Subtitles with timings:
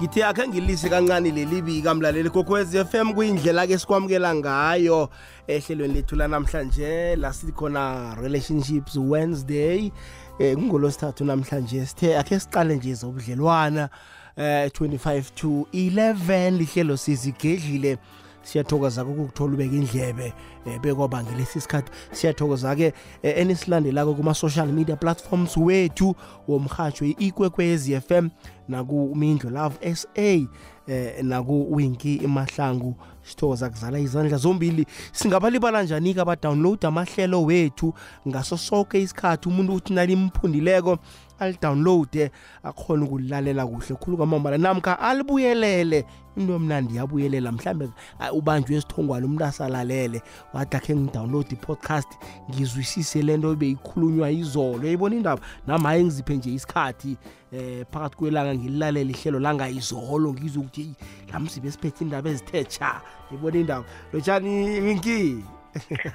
[0.00, 5.08] ngithe akhe ngilise kancane leli bika mlaleli kokwez FM kuyindlela ke sikwamukela ngayo.
[5.48, 9.90] Ehlelweni lethu lanamhlanje la sikhona relationships Wednesday.
[10.38, 13.88] Eh kungolosithathu namhlanje sithe akhe siqale nje zobudlelwana
[14.36, 17.98] eh 25 to 11 lihlelo sizigedlile.
[18.46, 20.32] Siyathokoza ukukuthola ubeka indlebe
[20.66, 22.92] eh, bekwaba ngelesi sikhathi siyathokoza ke
[23.22, 26.14] eh, enisilandelako kuma social media platforms wethu
[26.48, 28.28] womhatsho ikwekwezi FM
[28.68, 30.46] naku Mindlo Love SA
[30.86, 34.86] eh naku Winky imahlangu sithokoza kuzala izandla zombili.
[35.12, 37.94] Singabalibala njani ke aba download amahlelo wethu
[38.28, 39.48] ngaso sonke isikhathi?
[39.48, 40.98] Umuntu uthi nalimphundileko
[41.38, 42.30] alidownloade
[42.62, 44.58] akhona ukulalela kuhle khulu kwamambala.
[44.58, 46.04] Namkha alibuyelele.
[46.36, 47.88] Into emnandi yabuyelela mhlambe
[48.32, 50.22] ubanjwe esithongwane umuntu asalalele.
[50.52, 52.08] Wathi akhe ngidownload i-podcast
[52.50, 54.84] ngizwisise le nto beyikhulunywa izolo.
[54.84, 55.42] Yayibona indaba?
[55.66, 57.16] Nami hayi ngiziphe nje isikhathi
[57.52, 60.94] eh phakathi kwelanga ngililalela ihlelo langayizolo ngizwe ukuthi
[61.32, 63.00] la msibe siphethe indaba ezithe cha
[63.30, 63.84] yibona indaba?
[64.12, 65.44] Lotshani winki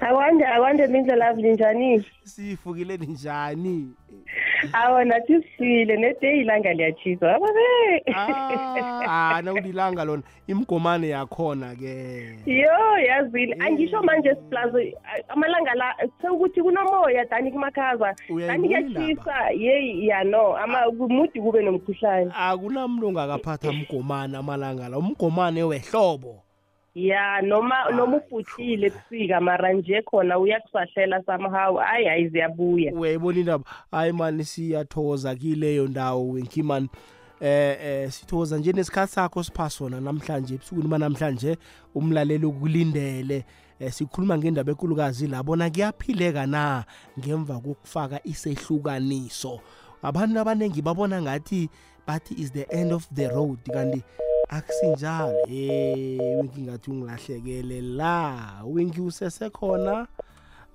[0.02, 2.06] akwande akwande mindlela njani.
[2.24, 3.90] Sifukile njani?
[4.74, 8.04] Awa nathi sifile nede ilanga liyatshisa ababe
[9.08, 12.38] ah nawulilanga lona imgomane yakhona ke.
[12.46, 14.80] Yo yazile angisho manje siplaza
[15.30, 18.16] amalanga la sekuthi kunomoya dani kumakhaza.
[18.48, 22.32] Dani kuyatshisa yeyi ya no ama mudi kube nomkhuhlane.
[22.36, 26.44] Akunamuntu ongakaphatha mgomane amalanga la umgomane wehlobo.
[26.96, 31.78] Ya noma noma ubhuthile ebusika mara nje khona uyakusahlela somehow.
[31.78, 32.94] Hayi hayi ziyabuya.
[32.94, 33.64] Uyayibona indaba?
[33.92, 36.90] Hayi mani siyathokoza kileyo ndawo wenkimani
[37.42, 41.58] eh eh sithokoza nje nesikhathi sakho sipha sona namhlanje ebusukwini banamhlanje
[41.96, 43.46] umlaleli ukulindele
[43.80, 46.84] eh sikhuluma ngendaba enkulukazi labona kuyaphileka na
[47.20, 49.60] ngemva kokufaka isehlukaniso?
[50.04, 51.70] Abantu abaningi babona ngathi
[52.08, 53.60] bathi is the end of the road?
[53.74, 54.04] Kanti
[54.52, 60.08] akusinjalo eh winki ngathi ungilahlekele la winki usesekhona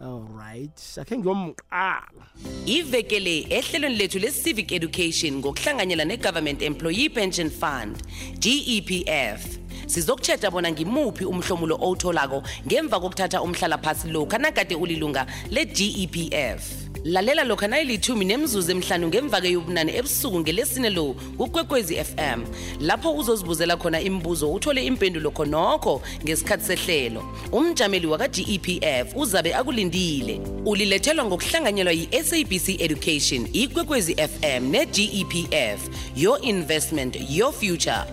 [0.00, 2.24] alright akhe ngiyomqala.
[2.67, 7.96] Ivekele ehlelweni lethu le-civic education ngokuhlanganyela ne-government employee pension fund
[8.40, 17.68] gepf sizokutsheda bona ngimuphi umhlomulo owutholako ngemva kokuthatha umhlalaphasi lokhu nakade ulilunga le-gepf lalela lokha
[17.68, 22.44] nayilithumi nemzuzu emhlanu ngemva-ke yobunane ebusuku ngelesine lo kukwekwezi fm
[22.80, 27.22] lapho uzozibuzela khona imibuzo uthole impendulo khonokho ngesikhathi sehlelo.
[27.52, 30.40] Umjameli waka-gepf uzabe akulindile.
[30.64, 35.80] Ulilethelwa ngokuhlanganyelwa yi-sabc education ikwekwezi fm ne-gepf
[36.16, 38.05] your investment your future.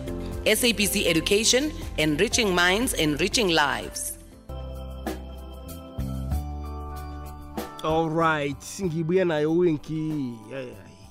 [0.55, 4.22] Sabc education enriching minds enriching lives.
[7.83, 10.33] Alright ngibuye nayo winki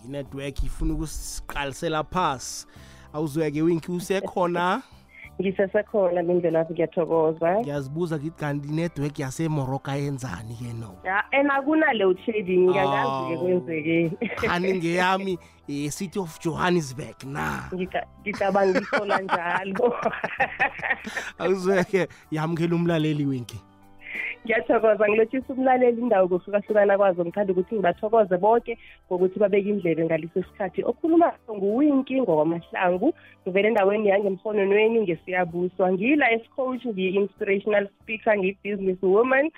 [0.05, 2.67] inetwork ifuna ukusiqalisela phasi.
[3.13, 4.83] Awuzweke winki usekhona?
[5.41, 7.61] Ngisesekhona mindlela ngiyathokoza.
[7.61, 10.99] Ngiyazibuza ngithi kanti inetwork yasemoroka yenzani ke no?
[11.33, 17.71] And akuna-load shedding ngiyangazi-ke kwenzekeni khani ngeyami e-city of johannesburg na?
[18.23, 19.95] Ngicabanga isola njalo.
[21.39, 23.72] Awuzweke yamukela umlaleli winki
[24.45, 27.25] ngiyathokoza ngilotshisa umlaleli indawo kuhlukahlukana kwazo.
[27.25, 30.85] Ngithanda ukuthi ngibathokoze bonke ngokuthi babeke indlebe ngaleso sikhathi.
[30.85, 35.93] Okhuluma nguwinki ngokwamahlangu ngivele endaweni yangemhononweni ngesiyabuswa.
[35.93, 36.27] Ngiyila
[36.57, 39.51] coach ngiyi-inspirational speaker ngiyi-business woman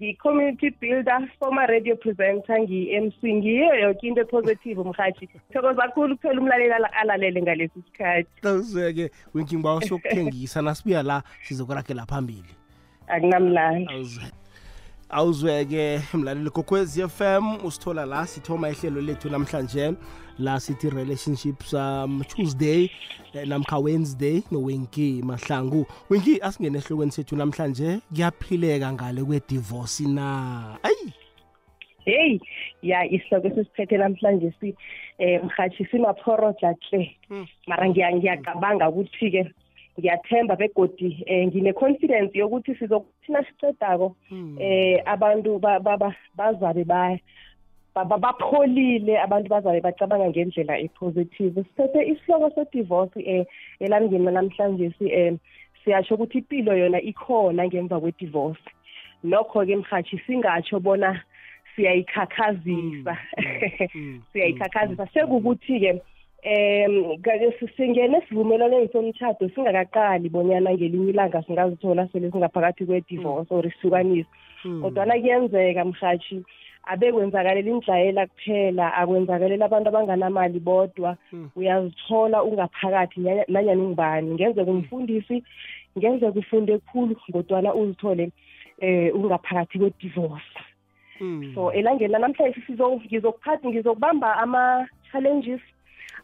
[0.00, 6.72] ngi-community builder former radio presenter ngiyi-mc ngiyo yoke into epositive mhathi thokoza kakhulu kuphela umlaleli
[7.00, 8.46] alalele ngalesi sikhathi.
[8.46, 12.57] Awuzweke winki ngibawa sokuthengisa nasibuya la sizokuragela phambili.
[13.08, 13.92] Akunamlanda
[15.10, 19.94] awuzweke mlaleli kokwezi FM usithola la sithoma ihlelo lethu namhlanje.
[20.38, 22.90] La sithi relationships um Tuesday
[23.46, 25.86] namkha Wednesday nowenki mahlangu.
[26.10, 30.78] Wenki asingene ehlokweni sethu namhlanje kuyaphileka ngale kwedivorce na?
[30.82, 31.12] Ayi!
[32.04, 32.40] Hey
[32.82, 34.76] ya isihloko esisiphethe namhlanje si
[35.18, 37.16] eh mhathi simaphoroja hle
[37.66, 39.50] mara ngiyacabanga ukuthi-ke
[39.98, 44.16] ngiyathemba begodi eh ngine-confidence yokuthi sizokuthi nasicedako
[44.60, 45.58] eh abantu
[46.34, 46.84] bazabe
[47.94, 51.64] bapholile abantu bazabe bacabanga ngendlela epositive.
[51.64, 53.44] Siphethe isihloko se-divorce eh
[53.80, 55.34] elangeni namhlanje si eh
[55.84, 58.66] siyasho ukuthi impilo yona ikhona ngemva kwe-divorce.
[59.24, 61.20] Nokho-ke mhathi singatsho bona
[61.74, 63.14] siyayikhakhazisa.
[64.32, 65.06] Siyayikhakhazisa.
[65.14, 65.98] Sekukuthi-ke em
[66.42, 74.28] ke singene sivumelwaneni somtchado singakaqali bonyana ngelinye ilanga singazithola sele singaphakathi kwe-divorce or isihlukanisa
[74.82, 76.44] kodwana kuyenzeka mhathi
[76.86, 81.16] abe kwenzakalela indlayela kuphela akwenzakalela abantu abanganamali bodwa.
[81.56, 85.42] Uyazithola ungaphakathi nya- nanyani ngubani ngenzeka umfundisi
[85.98, 88.30] ngenzeka ufunde khulu kodwana uzithole
[88.80, 90.54] eh ungaphakathi kwe-divorce.
[91.20, 91.52] Mm.
[91.54, 95.60] so elangeni lanamhlanje sizo- ngizokuphatha ngizokubamba ama-challenges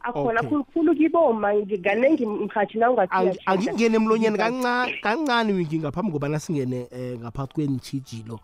[0.05, 0.49] akhona Okay.
[0.51, 1.49] khulukhulu kiboma
[1.83, 8.41] kanengi mhathi na Angi- angingene emlonyeni kancane kancane wingi ngaphambi kobana singene eh, ngaphakathi kwenitshijilo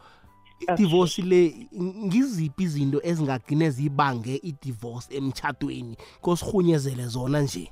[0.61, 7.69] idivorce le ng- ngiziphi izinto ezingagcine zibange idivorce emtchadweni kosirhunyezele zona nje.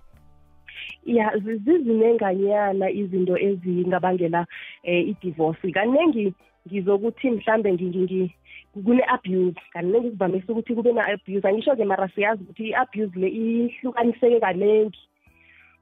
[1.05, 4.47] Ya zi- zizinenganyana izinto ezingabangela
[4.83, 5.71] eh, i-divorce.
[5.73, 6.35] Kaningi
[6.69, 8.31] ngizokuthi mhlambe ngi- ngi- ngi-
[8.73, 11.49] kune-abuse kaningi kuvamise ukuthi kube na-abuse.
[11.49, 14.99] Angisho-ke mara siyazi ukuthi i-abuse le ihlukaniseke kaningi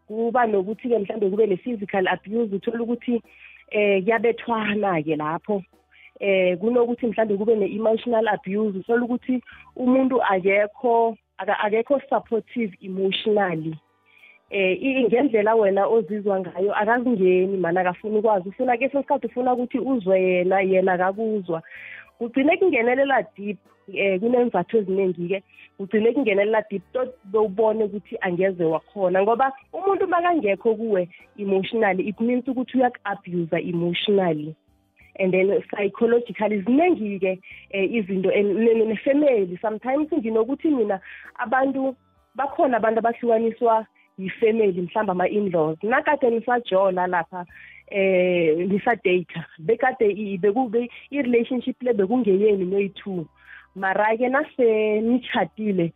[0.06, 3.22] kuba nokuthi-ke mhlambe kube ne-physical abuse uthola ukuthi
[3.70, 5.62] eh kuyabethwana-ke lapho.
[6.20, 9.42] Eh kunokuthi mhlambe kube ne-emotional abuse uthola ukuthi
[9.76, 13.74] umuntu akekho akekho supportive emotionally.
[14.50, 18.48] Eh ngendlela wena ozizwa ngayo akazingeni mana akafuni ukwazi.
[18.48, 21.62] Ufuna ke sesikhathi ufuna ukuthi uzwe yena yena akakuzwa.
[22.18, 23.58] Kugcine kungenelela deep
[23.94, 25.42] eh kunemvatho eziningi-ke
[25.78, 31.08] kugcine kungenelela deep tot bewubone ukuthi angeze wakhona ngoba umuntu makangekho kuwe
[31.38, 34.54] emotionally it means ukuthi uyaku-abuse emotionally.
[35.18, 37.40] And then psychologically ziningi-ke
[37.70, 39.58] eh, izinto and ne- ne- ne-family.
[39.62, 41.00] Sometimes nginokuthi mina
[41.38, 41.96] abantu
[42.34, 43.86] bakhona abantu abahlukaniswa
[44.18, 45.78] yifamily mhlawumbe ama-in-laws.
[45.82, 47.46] Nakade nisajola lapha
[47.90, 53.26] eh nisadata bekade i- bekube i-relationship le bekungeyeni noyi-two.
[53.76, 55.92] Mara-ke nase nitshadile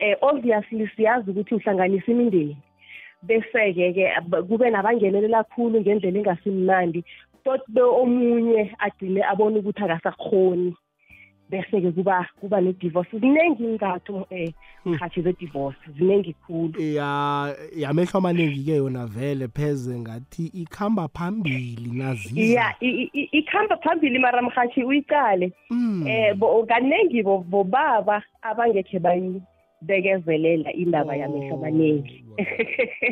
[0.00, 2.56] eh obviously siyazi ukuthi uhlanganisa imindeni.
[3.22, 7.04] Bese-ke ke ab- kube nabangenelela kakhulu ngendlela engasimnandi
[7.44, 10.74] tot be omunye agcine abone ukuthi akasakhoni
[11.50, 13.18] bese-ke kuba kuba ne-divorce.
[13.18, 14.52] Ziningi ingatho um
[14.84, 16.80] mhathi ze-divorce ziningi khulu.
[16.80, 24.18] Ya yamehlo amaningi-ke yona vele pheze ngathi ikhamba phambili naziza ya i- i- ikhamba phambili
[24.18, 25.52] mara mhathi uyicale.
[25.70, 26.06] Mm.
[26.06, 32.24] eh bo kaningi bo- bobaba abangekhe bayibekezelela indaba yamehlo amaningi.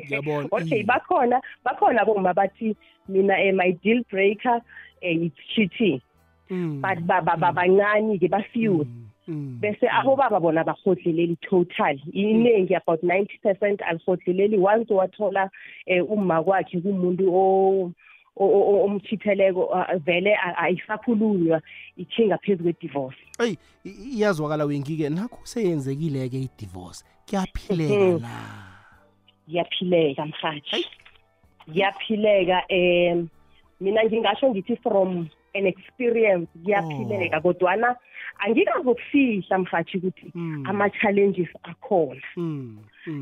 [0.07, 0.49] Ngiyabona.
[0.53, 0.87] okay Mm.
[0.87, 2.77] bakhona bakhona boma bathi
[3.09, 4.61] mina eh, my deal breaker
[5.01, 6.01] eh, it's cheating.
[6.51, 6.81] Mm.
[6.81, 9.03] but ba- ba- ba- bancane ke bafew Mm.
[9.29, 9.59] Mm.
[9.61, 15.51] bese abobaba bona bahodleleli total iningi about 90% alihodleleli once wathola
[15.87, 17.93] eh, umma kwakhe kumuntu o
[18.39, 21.61] o- o- omchitheleko ah, vele a- ayisakhulunywa
[21.97, 28.23] ithinga phezu kwe-divorce eyi i- iyazwakala wengi-ke nakho seyenzekile-ke i-divorce kuyaphileka Mhm.
[28.23, 28.29] la
[29.47, 30.87] kuyaphileka mhathi
[31.65, 33.29] kuyaphileka um
[33.81, 37.97] mina ngingasho ngithi from an experience kuyaphileka kodwana
[38.39, 40.65] angikazokufihla mhathi ukuthi Mm.
[40.67, 42.21] ama-challenges akhona.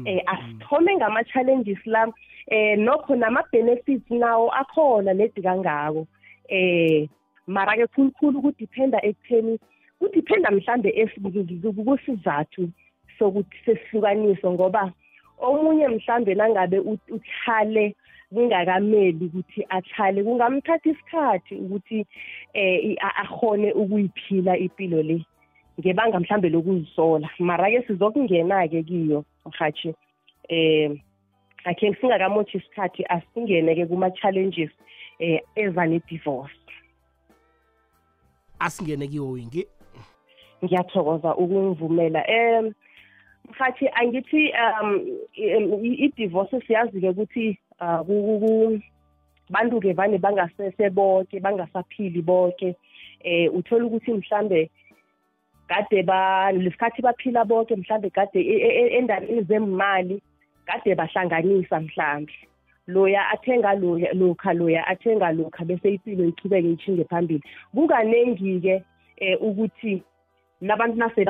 [0.07, 2.13] Eh asithome ngama-challenges la
[2.51, 6.07] eh nokho nama-benefits nawo akhona ledi kangako.
[6.49, 7.09] Eh
[7.47, 9.59] mara-ke khulukhulu kudiphenda ekutheni
[9.99, 10.91] kudiphenda mhlambe
[11.87, 12.69] kusizathu
[13.19, 14.93] sokuthi sesihlukaniso ngoba
[15.39, 17.95] omunye mhlambe nangabe ut- uhlale
[18.33, 22.07] kungakameli ukuthi ahlale kungamthatha isikhathi ukuthi
[22.55, 25.25] eh i- a- akhone ukuyiphila impilo le
[25.81, 29.95] ngebanga mhlambe lokuzisola mara-ke sizokungena-ke kiyo mhathi
[30.49, 30.91] eh
[31.65, 34.71] akhe singakamothi isikhathi asingene-ke kuma-challenges
[35.19, 36.55] eh eza ne-divorce.
[38.59, 39.67] Asingene kiwo wingi?
[40.65, 42.25] Ngiyathokoza ukungivumela.
[42.29, 42.73] Um
[43.49, 44.53] mhathi angithi
[44.83, 45.01] um
[45.33, 47.64] i- i- i-divorce siyazi-ke ukuthi uh, ku- ku-
[49.51, 52.75] bantu-ke vane bangasese bonke bangasaphili bonke
[53.25, 54.71] eh uthola ukuthi mhlambe
[55.69, 60.23] kade ba lesikhathi baphila bonke mhlambe kade e- e- e- endabeni zemali
[60.67, 62.33] kade bahlanganisa mhlambe.
[62.87, 67.43] Loya athenga loya lokha loya athenga lokha bese impilo ichubeke ichinge phambili.
[67.75, 68.85] Kukanengi-ke
[69.17, 70.03] eh ukuthi
[70.61, 71.25] nabantu nase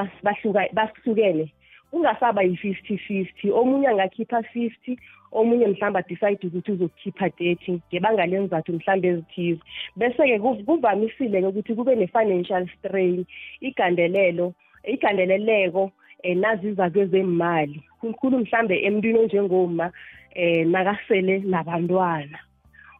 [0.75, 1.53] bahlukene
[1.95, 4.99] kungasaba yi-fifty fifty omunye angakhipha fifty
[5.33, 9.61] omunye mhlawumbe adecide ukuthi uzokukhipha thirty ngebanga lenzathu mhlawumbe ezithize.
[9.97, 13.25] Bese-ke kuv- kuvamisile-ke ukuthi kube ne-financial strain
[13.61, 15.91] igandelelo igandeleleko
[16.25, 19.93] um naziza kwezemali khulukhulu mhlambe emntwini onjengoma
[20.37, 22.39] um nakasele nabantwana.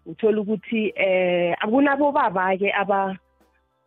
[0.07, 3.19] Uthola ukuthi um akunabobaba-ke aba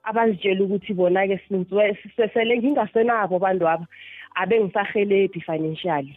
[0.03, 3.87] abazitshela ukuthi bona-ke since sesele ngingasenabo abantu aba.
[4.41, 6.15] Abe ngisahelebhi financially.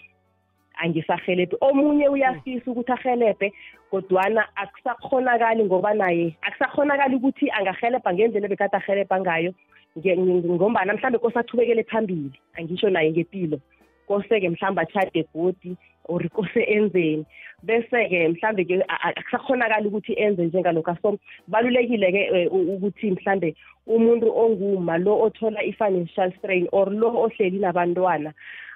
[0.82, 3.52] Angisahelebhe omunye uyafisa ukuthi ahelebhe
[3.90, 9.52] kodwana akusakhonakali ngoba naye akusakhonakali ukuthi angahelebha ngendlela ebekade ahelebha ngayo
[9.98, 13.58] ngombana mhlawumbe kosachubekele phambili angisho naye ngempilo
[14.06, 15.76] kose-ke mhlawumbe atshade godi
[16.10, 17.24] or kose enzeni.
[17.62, 23.54] Bese-ke mhlawumbe-ke akusakhonakali ukuthi enze njengalokho so kubalulekile-ke eh, ukuthi mhlawumbe
[23.86, 28.32] umuntu onguma lo othola i-financial strain or lo ohleli nabantwana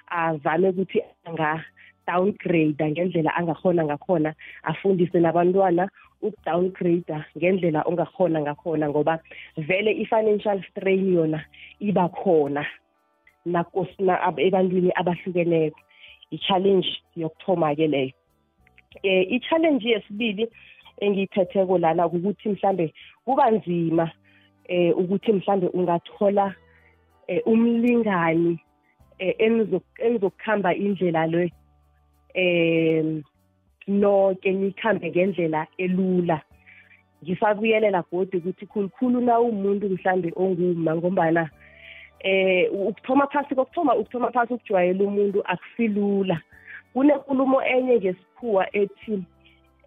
[0.07, 5.89] azame ukuthi anga-downgrade ngendlela angakhona ngakhona afundise nabantwana
[6.21, 9.19] ukudowngrade ngendlela ongakhona ngakhona ngoba
[9.57, 11.39] vele i-financial strain yona
[11.79, 12.65] iba khona
[13.45, 15.79] ebantwini abahlukeneko.
[16.35, 18.11] I-challenge yokuthoma-ke leyo.
[19.03, 20.47] Um i-challenge yesibili
[21.01, 22.93] engiyiphetheko lana ukuthi mhlambe
[23.25, 24.11] kuba nzima
[24.69, 26.55] um ukuthi mhlambe ungathola
[27.29, 28.59] um umlingani
[29.19, 29.33] um
[29.99, 31.51] enizokuhamba indlela le
[32.35, 33.23] um
[33.87, 36.41] noke nikhambe ngendlela elula.
[37.23, 41.49] Ngisabuyelela godi ukuthi khulukhulu na umuntu mhlambe onguma ngombana
[42.19, 46.41] eh ukuthoma phasi kokuthoma ukuthoma phasi ukujwayela umuntu akusilula.
[46.93, 49.23] Kunenkulumo enye ngesikhuwa ethi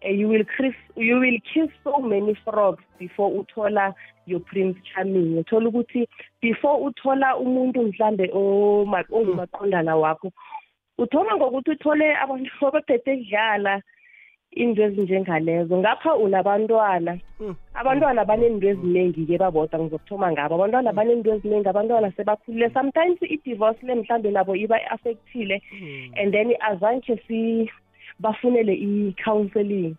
[0.01, 3.93] eh, you will kiss you will kiss so many frogs before uthola
[4.25, 5.37] your prince charming.
[5.37, 6.07] Uthola ukuthi
[6.41, 10.31] before uthola umuntu mhlambe ongumaqondana wakho
[10.97, 13.81] uthoma ngokuthi uthole abantu abaphethe kudlala
[14.51, 17.19] into ezinjengalezo ngapha unabantwana.
[17.37, 17.55] Hmm.
[17.73, 20.55] abantwana banento eziningi-ke babodwa ngizokuthoma ngabo.
[20.55, 22.69] Abantwana banento eziningi abantwana sebakhulile.
[22.73, 26.13] Sometimes i-divorce le mhlambe nabo iba affectile hmm.
[26.17, 27.69] and then azange si
[28.19, 29.95] bafunele i-counseling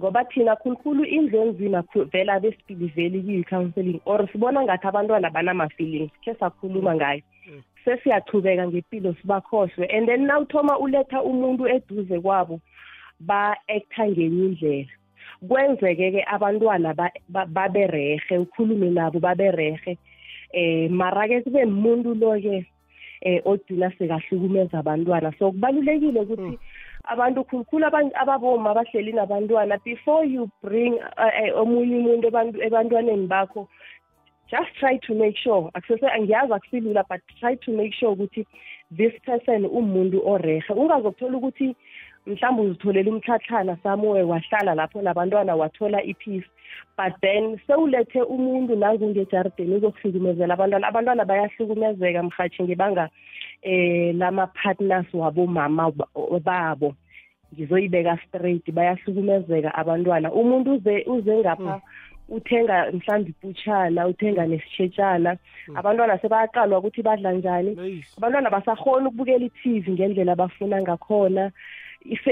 [0.00, 6.94] ngoba thina khulukhulu indlu enzima vele abesipiliveli kiyi-counseling or sibona ngathi abantwana banama-feelings khe sakhuluma
[6.94, 7.22] ngayo.
[7.44, 7.62] Hmm.
[7.84, 9.86] sesiyachubeka ngempilo sibakhohlwe.
[9.88, 12.60] And then nawuthoma uletha umuntu eduze kwabo
[13.20, 14.92] ba-acta ngenye indlela
[15.48, 16.94] kwenzeke-ke abantwana
[17.28, 19.98] baberehe ukhulume nabo baberehe
[20.52, 22.66] eh mara-ke kube muntu lo-ke
[23.20, 25.32] eh ogcina sekahlukumeza abantwana.
[25.38, 26.58] So kubalulekile ukuthi
[27.04, 32.26] abantu khulukhulu ababoma abahleli nabantwana before you bring uh, omunye umuntu
[32.66, 33.68] ebantwaneni bakho
[34.48, 35.70] just try to make sure.
[35.74, 38.46] Akusese angiyazi akusilula but try to make sure ukuthi
[38.90, 41.76] this person umuntu orehe ungazokuthola ukuthi
[42.26, 46.48] mhlawumbe uzitholela umtlhatlhana somewhere wahlala lapho nabantwana wathola i-peace.
[46.96, 50.88] But then sewulethe umuntu nangungejardeni uzokuhlukumezela abantwana.
[50.88, 53.08] Abantwana bayahlukumezeka mhathi ngebanga
[53.62, 55.92] eh lama-partners wabomama
[56.44, 56.94] babo.
[57.54, 60.32] Ngizoyibeka straight bayahlukumezeka abantwana.
[60.32, 61.80] Umuntu uze uze ngapha mm.
[62.28, 65.76] uthenga mhlawumbe iputshana uthenga nesitshetshana hmm.
[65.76, 68.02] abantwana sebayaqalwa ukuthi badla njani.
[68.18, 71.52] Abantwana basahona ukubukela i-tv ngendlela abafuna ngakhona.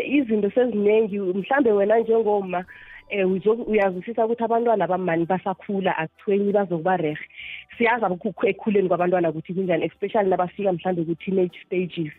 [0.07, 2.65] Izinto seziningi mhlambe wena njengoma
[3.13, 7.19] um uyazwisisa ukuthi abantwana bamani basakhula akuthwenyi bazokuba rehe
[7.79, 8.05] siyazi
[8.47, 12.13] ekhuleni kwabantwana ukuthi kunjani especially nabafika mhlambe ku-teenage stages.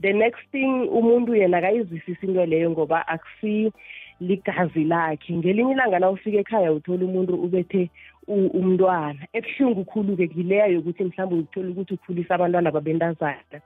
[0.00, 3.72] The next thing umuntu yena akayizwisisi into leyo ngoba akusi
[4.20, 5.32] ligazi lakhe.
[5.32, 7.90] Ngelinye ilanga na ufika ekhaya uthola umuntu ubethe
[8.28, 9.20] umntwana.
[9.32, 13.60] Ebuhlungu khulu-ke kileya yokuthi mhlawumbe uthola ukuthi ukhulisa abantwana babentazana.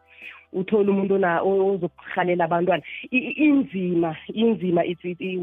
[0.52, 2.82] Uthola umuntu ozokuhalela abantwana.
[3.10, 4.82] Inzima inzima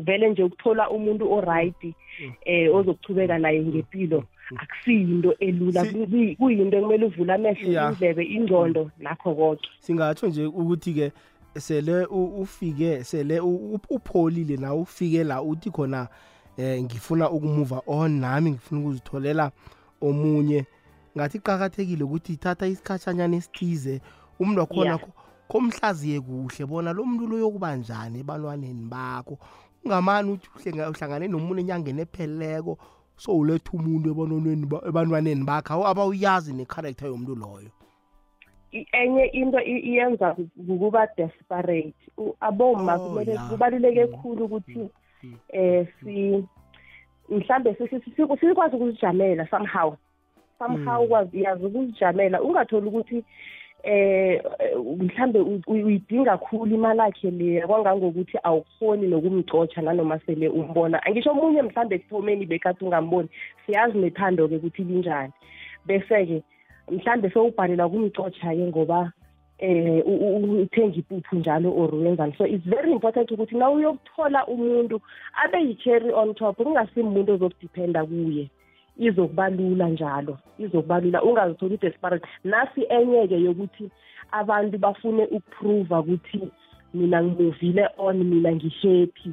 [0.03, 1.95] vele nje ukuthola umuntu oright
[2.45, 4.23] eh ozokuchubeka naye ngempilo.
[4.57, 5.85] Akusiyinto elula
[6.39, 11.11] kuyinto ekumele uvule amehlo indlebe ingqondo nakho konke singatsho nje ukuthi-ke
[11.57, 13.39] sele ufike sele
[13.89, 16.07] upholile na ufike la uthi khona
[16.57, 19.51] eh ngifuna ukumuva on nami ngifuna ukuzitholela
[20.01, 20.65] omunye.
[21.17, 24.01] Ngathi qhakathekile ukuthi ithatha isikhatshanyana esithize
[24.39, 24.99] umuntu wakhona
[25.47, 29.37] komhlaziye kuhle bona lo muntu loyokuba njani ebantwaneni bakho.
[29.85, 32.77] Ungamani uthi uhlangane nomuntu enyangeni epheleleko
[33.15, 34.09] so uletha umuntu
[34.89, 37.71] ebantwaneni bakho abawuyazi necharacter yomuntu loyo.
[38.71, 41.95] Enye into iyenza ukuba desperate.
[42.39, 44.11] Aboma Oh, kumele kubaluleke Mm.
[44.11, 44.89] kakhulu ukuthi
[45.49, 46.43] eh si
[47.29, 49.95] mhlambe sikwazi ukuzijamela somehow.
[50.59, 52.41] Somehow yazi ukuzijamela.
[52.41, 53.23] Ungatholi ukuthi
[53.83, 54.41] eh
[54.99, 61.03] mhlambe u- uyidinga kakhulu imali yakhe le kwangangokuthi awukhoni nokumcotsha nanoma sele umbona.
[61.05, 63.29] Angisho omunye mhlambe ekuthomeni bekade ungamboni
[63.65, 65.33] siyazi nethando-ke ukuthi linjani.
[65.85, 66.43] Bese-ke
[66.91, 69.11] mhlambe sewubhalela kumcotsha-ke ngoba
[69.59, 72.33] eh u- u- uthenga ipuphu njalo or wenzani.
[72.37, 75.01] So it's very important ukuthi na uyokuthola umuntu
[75.43, 78.49] abe yi-cherry on top ungasimuntu ozokudiphenda kuye.
[78.99, 83.89] Izokuba lula njalo izokuba lula ungazitholi i-desperate nasi enye-ke yokuthi
[84.31, 86.51] abantu bafune ukuprova ukuthi
[86.93, 89.31] mina ngimuvile on mina ngihappy.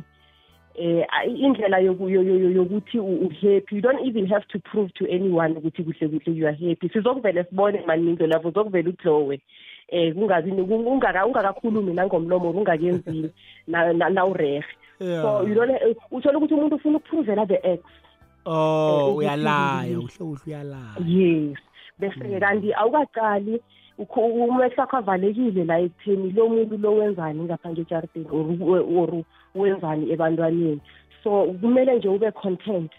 [0.76, 3.76] Eh indlela yokuthi uhappy.
[3.76, 6.88] You don't even have to prove to anyone ukuthi kuhle kuhle you are happy.
[6.88, 9.40] Sizokuvele sibone maningi lapho uzokuvela uglowe.
[9.88, 13.30] Eh kungabi ungaka ungakakhulumi nangomlomo ungakenzini
[13.66, 14.64] na urehe
[14.98, 17.80] so you don't uthola ukuthi umuntu ufuna ukupruvela the ex.
[18.44, 21.58] Oh uyalaya uhle uhle uyalaya yes
[21.98, 23.60] bese kanti awukaqali
[23.98, 29.24] umehlo akho avalekile la ekutheni lo muntu lo wenzani ngaphandle ejardini or
[29.54, 30.80] wenzani ebantwaneni.
[31.22, 32.90] So kumele nje ube content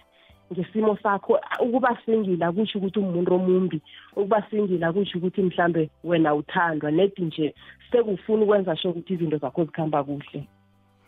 [0.52, 1.40] ngesimo sakho.
[1.60, 3.82] Ukuba singila kusho ukuthi umuntu omumbi
[4.16, 7.56] ukuba singila kusho ukuthi mhlambe wena uthandwa nedi nje
[7.92, 10.48] sekufuna ukwenza sho ukuthi izinto zakho zikhamba kuhle.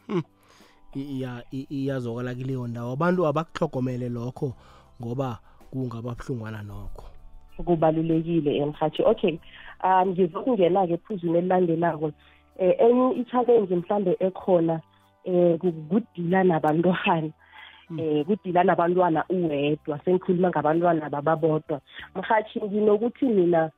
[0.07, 0.23] Hmm.
[0.93, 2.93] Iyazokala kuleyo ndawo.
[2.93, 4.53] Abantu abakuhlogomele lokho
[5.01, 5.39] ngoba
[5.71, 7.05] kungababuhlungwana nokho.
[7.57, 9.39] Kubalulekile emhathi okay
[9.83, 12.11] um ngizokungena-ke ephuzweni elilandelako.
[12.59, 14.81] Um enye i-challenge mhlambe ekhona
[15.25, 17.31] um kudila nabantwana.
[17.89, 21.81] Um kudila nabantwana uwedwa sengikhuluma ngabantwana bababodwa.
[22.15, 23.71] Mhathi nginokuthi mina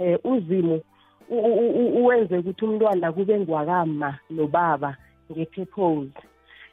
[0.00, 0.80] um uzimu
[1.30, 4.96] uwenze ukuthi umntwana kube ngwakama nobaba.
[5.32, 6.12] Nge-purpose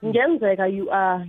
[0.05, 1.25] ngenzeka you are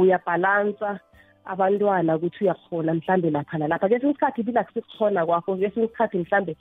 [0.00, 1.00] uyabhalansa
[1.44, 3.88] abantwana ukuthi uyakhona mhlambe lapha nalapha.
[3.88, 6.56] Kesinye isikhathi bila kusikukhona kwakho kesinye isikhathi mhlambe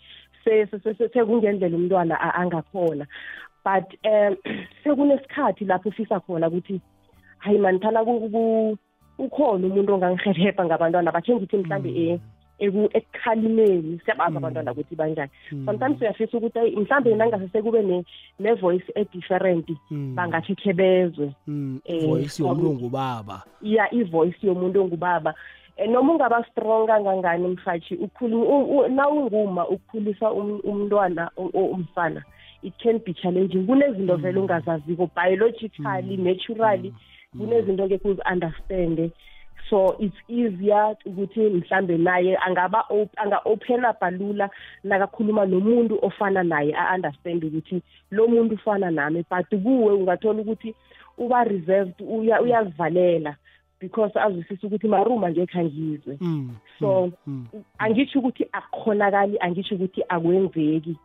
[1.13, 3.05] sekungendlela umntwana angakhona
[3.65, 4.35] but um
[4.83, 6.81] sekunesikhathi lapho ufisa khona ukuthi
[7.37, 8.01] hayi manithana
[9.17, 11.11] ukhona umuntu ongangihelebha ngabantwana.
[11.11, 12.19] Bakhe ngithi mhlambe um
[12.59, 14.77] ekukhalimeni siyabazi abantwana Mm.
[14.77, 15.31] ukuthi banjani.
[15.65, 18.03] Sometimes uyafisa ukuthi ayi mhlawumbe nangase sekube
[18.39, 20.15] ne-voice e-different Mm.
[20.15, 23.43] bangathi khe bezwe Mm, eh, voice yomuntu from- ongubaba.
[23.61, 25.33] ya i-voice yomuntu ongubaba.
[25.77, 27.97] Eh, noma ungaba strong kangangani mhathi
[28.89, 32.23] nawunguma ukukhulisa um- umntwana o- o- umfana
[32.63, 33.65] it can be challenging.
[33.65, 36.93] Kunezinto vele ungazaziko biologically naturally
[37.37, 39.11] kunezinto ngeke uzi-understande
[39.69, 44.49] so it's easier ukuthi mhlambe naye angaba op- anga-open up lula
[44.83, 47.81] nakakhuluma nomuntu ofana naye a-understand ukuthi
[48.11, 50.75] lo muntu ufana nami but kuwe ungathola ukuthi
[51.17, 53.35] uba reserved uya- uyazivalela
[53.79, 56.17] because azwisisa ukuthi maruma ngekhe angizwe.
[56.21, 60.95] Mm, so mm, angitsho ukuthi akukhonakali angitsho ukuthi akwenzeki.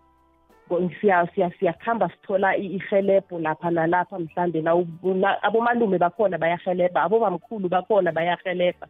[0.71, 4.75] Ngo- siya siya siyakhamba sithola i- ihelebho lapha nalapha mhlambe na
[5.15, 8.87] na- abomalume bakhona bayahelebha abobamkhulu bakhona bayahelebha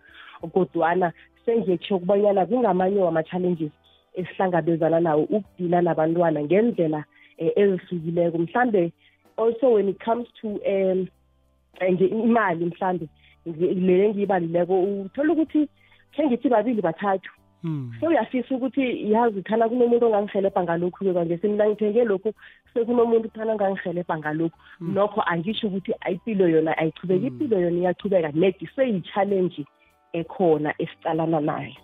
[0.52, 1.12] kodwana
[1.46, 3.72] sengetsho kubanyana kungamanye wama-challenges
[4.14, 7.04] esihlangabezana nawo ukudila nabantwana ngendlela
[7.38, 8.38] um ezihlukileko.
[8.38, 8.92] Mhlambe
[9.38, 11.08] also when it comes to um
[11.90, 13.08] nje imali mhlambe
[13.46, 15.68] le engiyibalileko uthola ukuthi
[16.12, 17.30] khe ngithi babili bathathu.
[17.62, 17.94] Mm.
[18.00, 21.40] sewuyafisa ukuthi yazi thana kunomuntu ongangihelebha ngalokhu-ke kwanje.
[21.42, 22.32] Mina ngithenge lokhu
[22.74, 24.58] sekunomuntu thana ongangihelebha ngalokhu.
[24.80, 29.64] Nokho angisho ukuthi impilo yona ayichubeki impilo yona iyachubeka nedi seyi-challenge
[30.12, 31.74] ekhona esicalana nayo.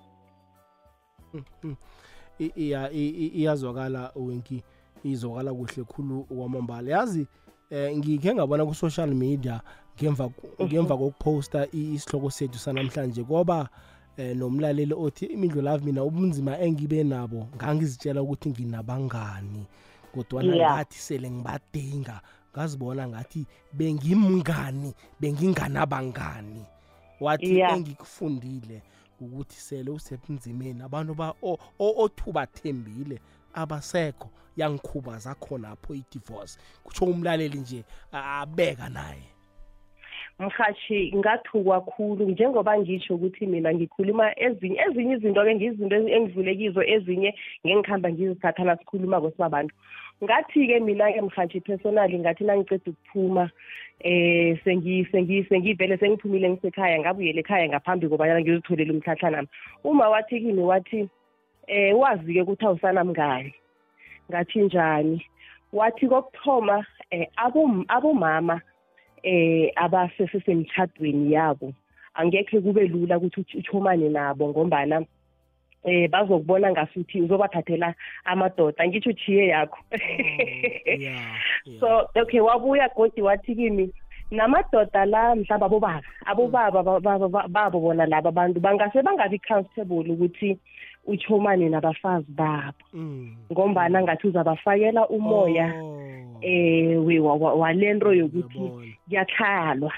[2.39, 4.63] I- iya- i- i- iyazwakala wenki.
[5.05, 7.27] Izwakala kuhle khulu kwamambala yazi
[7.71, 9.61] eh ngikhe ngabona ku social media
[9.99, 10.31] ngemva
[10.63, 13.69] ngemva kokuphosta i- isihloko sethu sanamhlanje ngoba
[14.17, 19.67] eh nomlaleli othi imidlo love mina ubunzima engibe nabo ngangizitshela ukuthi nginabangani
[20.15, 20.75] kodwa Yeah.
[20.75, 22.21] ngathi sele ngibadinga
[22.53, 26.65] ngazibona ngathi bengimngani benginganabangani
[27.21, 27.73] wathi Yeah.
[27.77, 28.83] engikufundile
[29.21, 33.21] ukuthi sele usebunzimeni abantu ba o- o- othubathembile
[33.55, 39.23] abasekho yangikhubaza khonapho i-divorce kutsho umlaleli nje abeka naye
[40.39, 47.31] mhathi ngathukwa khulu njengoba ngisho ukuthi mina ngikhuluma ezinye ezinye izinto-ke ngizinto engidlule kizo ezinye
[47.65, 49.75] ngengikhamba ngizithatha nasikhuluma kwesibabantu
[50.25, 53.51] ngathi-ke mina-ke mhathi personally ngathi nangiceda ukuphuma
[54.01, 59.49] eh sengi sengi sengivele sengiphumile ngisekhaya ngabuyela ekhaya ngaphambi kobanyana ngizitholele umtlhatlha nami
[59.85, 61.09] uma wathi kimi wathi
[61.67, 63.55] eh wazi-ke ukuthi awusanamngani
[64.31, 65.27] ngathi njani?
[65.73, 68.61] Wathi kokuthoma eh abom- abomama
[69.27, 71.73] eh abasesemtchadweni yabo.
[72.15, 75.03] Angekhe kube lula ukuthi uchomane nabo ngombana
[75.85, 78.87] eh bazokubona ngasuthi uzobathathela amadoda.
[78.87, 79.79] Ngitsho uchiye yakho.
[80.87, 81.35] Yeah.
[81.81, 83.91] so okay wabuya godi wathi kimi
[84.31, 90.11] namadoda la mhlawumbe abobaba abobaba ba- ba- ba- babo bona laba bantu bangase bangabi comfortable
[90.11, 90.59] ukuthi
[91.07, 93.37] uchomane nabafazi babo Mm.
[93.53, 98.95] ngombana ngathi uzabafakela umoya Oh, eh we wa- wa- walento yokuthi ngiyabona.
[99.09, 99.93] kuyakhalwa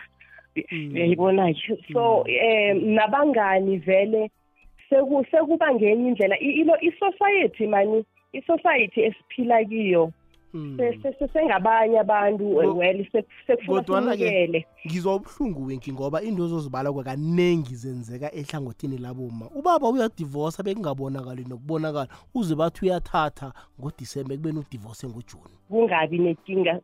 [0.73, 0.91] Mm.
[0.95, 4.31] uyayibona ke so eh nabangani vele
[4.91, 10.13] seku sekuba ngenye indlela I- ilo i-society mani i-society esiphila kiyo
[10.53, 16.23] Se- se- se- sengabanye abantu Ko- well se- sekufuna kodwana-ke simukele ngizwa ubuhlungu wenki ngoba
[16.23, 24.59] into ozozibala kwakaningi zenzeka ehlangothini laboma ubaba uyadivosa bekungabonakali nokubonakala uze bathi uyathatha ngodisemba ekubeni
[24.59, 25.55] udivorce ngojuni.
[25.69, 26.81] Kungabi nenkinga.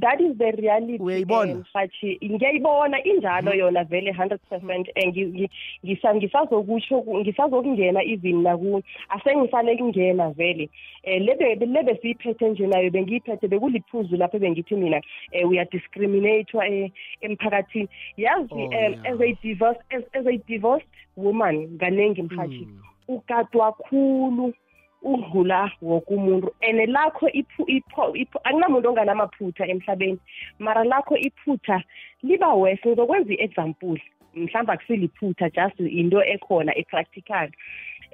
[0.00, 1.50] That is the reality Uyayibona?
[1.52, 5.50] eh, mhathi ngiyayibona injalo yona vele 100 percent Eh, ngi- ngi-
[5.84, 10.68] ngisa- ngisazokutsho ku- ngisazokungena even naku asengisale kungena vele.
[11.06, 15.00] Um lebe lebe siyiphethe nje nayo bengiyiphethe bekuliphuzu lapho bengithi mina
[15.42, 17.88] um uyadiscriminatwa eh, emphakathini.
[18.16, 19.12] Yazi Oh, um yeah.
[19.12, 22.78] as a divorced as, as a divorced woman kaningi mhathi Mm.
[23.08, 24.54] ukatwa khulu
[25.02, 26.50] udlula woke umuntu.
[26.62, 30.18] And lakho iphu- ipho- ipho- akunamuntu onganamaphutha emhlabeni.
[30.58, 31.82] Mara lakho iphutha
[32.22, 34.00] liba wese ngizokwenza i-example.
[34.34, 37.48] Mhlawumbe akusiliphutha just into ekhona epractical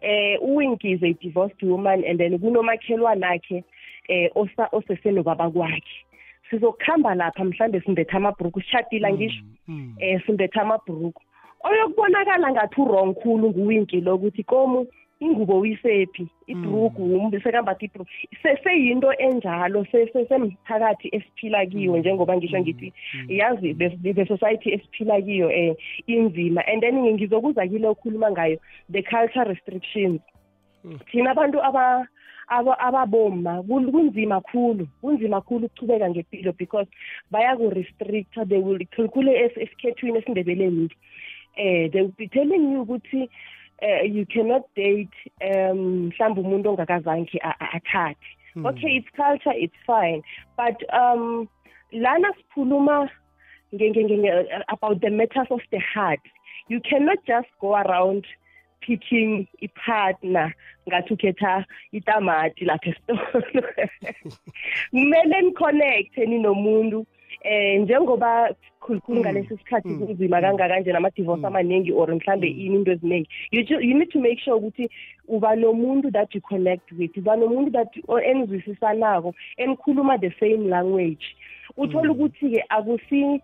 [0.03, 3.65] eh uwinki is a divorced woman and then kunomakhelwane akhe
[4.09, 5.83] eh osa- osesenobaba kwakhe
[6.51, 9.95] sizokuhamba lapha mhlambe simbethe amabhuruku sishadile ngisho Mm.
[10.01, 11.23] eh simbethe amabhuruku
[11.65, 14.87] oyokubonakala ngathi urong khulu nguwinki lokuthi komu
[15.23, 16.27] ingubo uyisephi?
[16.47, 18.11] Ibhuruku sekambatha ibhuruku
[18.43, 22.93] Se- seyinto enjalo se- se- semphakathi esiphila kiyo njengoba ngisho ngithi
[23.29, 25.75] yazi the society esiphila kiyo um
[26.07, 26.67] inzima.
[26.67, 28.59] And then ngizokuza kile okhuluma ngayo
[28.91, 30.21] the culture restrictions.
[31.13, 32.09] Thina abantu aba aba
[32.59, 36.89] ababoma kul- kunzima khulu kunzima khulu ukuchubeka ngempilo because
[37.31, 40.89] bayaku-restricta they will khulukhulu es- esikhethwini esindebeleni
[41.57, 43.29] eh they will be telling you ukuthi
[43.83, 48.27] uh, you cannot date um mhlawumbe umuntu ongakazange a- a- athathe.
[48.67, 50.23] Okay it's culture it's fine.
[50.57, 51.49] But um
[51.93, 53.09] lana sikhuluma
[53.75, 56.21] nge- nge- nge- nge- about the matters of the heart
[56.69, 58.25] you cannot just go around
[58.87, 60.53] picking i-partner
[60.89, 63.43] ngathi ukhetha itamati lapha esitolo.
[64.91, 67.07] Kumele niconnecte ninomuntu
[67.45, 73.29] eh njengoba khulukhulu ngalesi sikhathi kunzima kangaka nje nama-divorce amaningi or mhlambe ini into eziningi.
[73.51, 74.89] You, need to make sure ukuthi
[75.29, 77.89] uba nomuntu that you connect with uba nomuntu that
[78.27, 81.25] enizwisisanako enikhuluma the same language.
[81.77, 83.41] Uthola ukuthi-ke akusi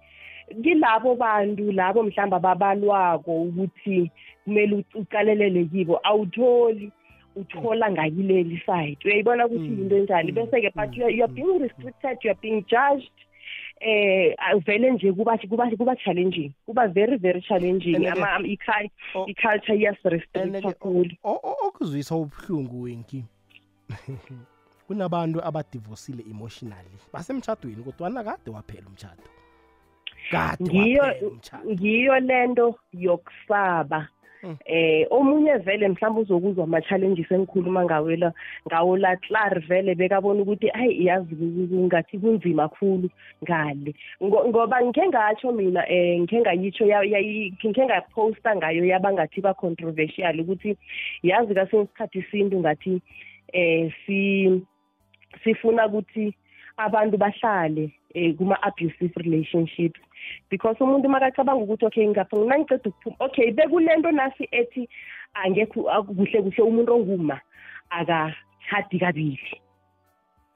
[0.62, 4.10] kilabo bantu labo mhlawumbe ababalwako ukuthi
[4.44, 6.00] kumele u- uqalelele kibo.
[6.04, 6.92] Awutholi
[7.36, 10.32] uthola ngayileli side uyayibona ukuthi yinto enjani?
[10.32, 13.10] Bese-ke but you are, you are being restricted you are being judged.
[13.80, 14.34] Eh
[14.66, 17.94] vele nje kuba kuba kuba challenging kuba very very challenging.
[17.96, 19.26] And-ke- ama ama- i-cul- Oh.
[19.28, 21.10] i-culture iyasirestricta And-ke, kakhulu.
[21.24, 23.24] o- o- okuzwisa ubuhlungu wenki.
[24.86, 26.98] Kunabantu abadivosile emotionally.
[27.12, 29.37] Basemtshadweni kodwana kade waphela umtshado kade
[30.62, 31.04] ngiyo
[31.66, 34.08] ngiyo lento yokusaba.
[34.42, 34.56] Mm.
[34.66, 38.32] eh omunye vele mhlawumbe uzokuzwa ama-challenges engikhuluma ngawo la
[38.68, 43.10] ngawo la clar vele bekabona ukuthi hayi yazi ngathi kunzima kakhulu
[43.42, 43.94] ngale.
[44.22, 50.76] Ngo- ngoba ngikhe ngatsho mina um ngikhe ngayitsho ngikhe ngaphosta ngayo yaba ngathi ba-controversial ukuthi
[51.22, 53.02] yazi kasinye isikhathi isintu ngathi
[53.54, 54.62] um si
[55.42, 56.34] sifuna ukuthi
[56.76, 59.98] abantu bahlale eh kuma-abusive relationships.
[60.50, 64.88] Because umuntu makacabanga ukuthi okay ngapha nangiceda ukuphuma okay bekunento nasi ethi
[65.34, 67.40] angekho kuhle kuhle umuntu onguma
[67.90, 69.60] akachadi kabili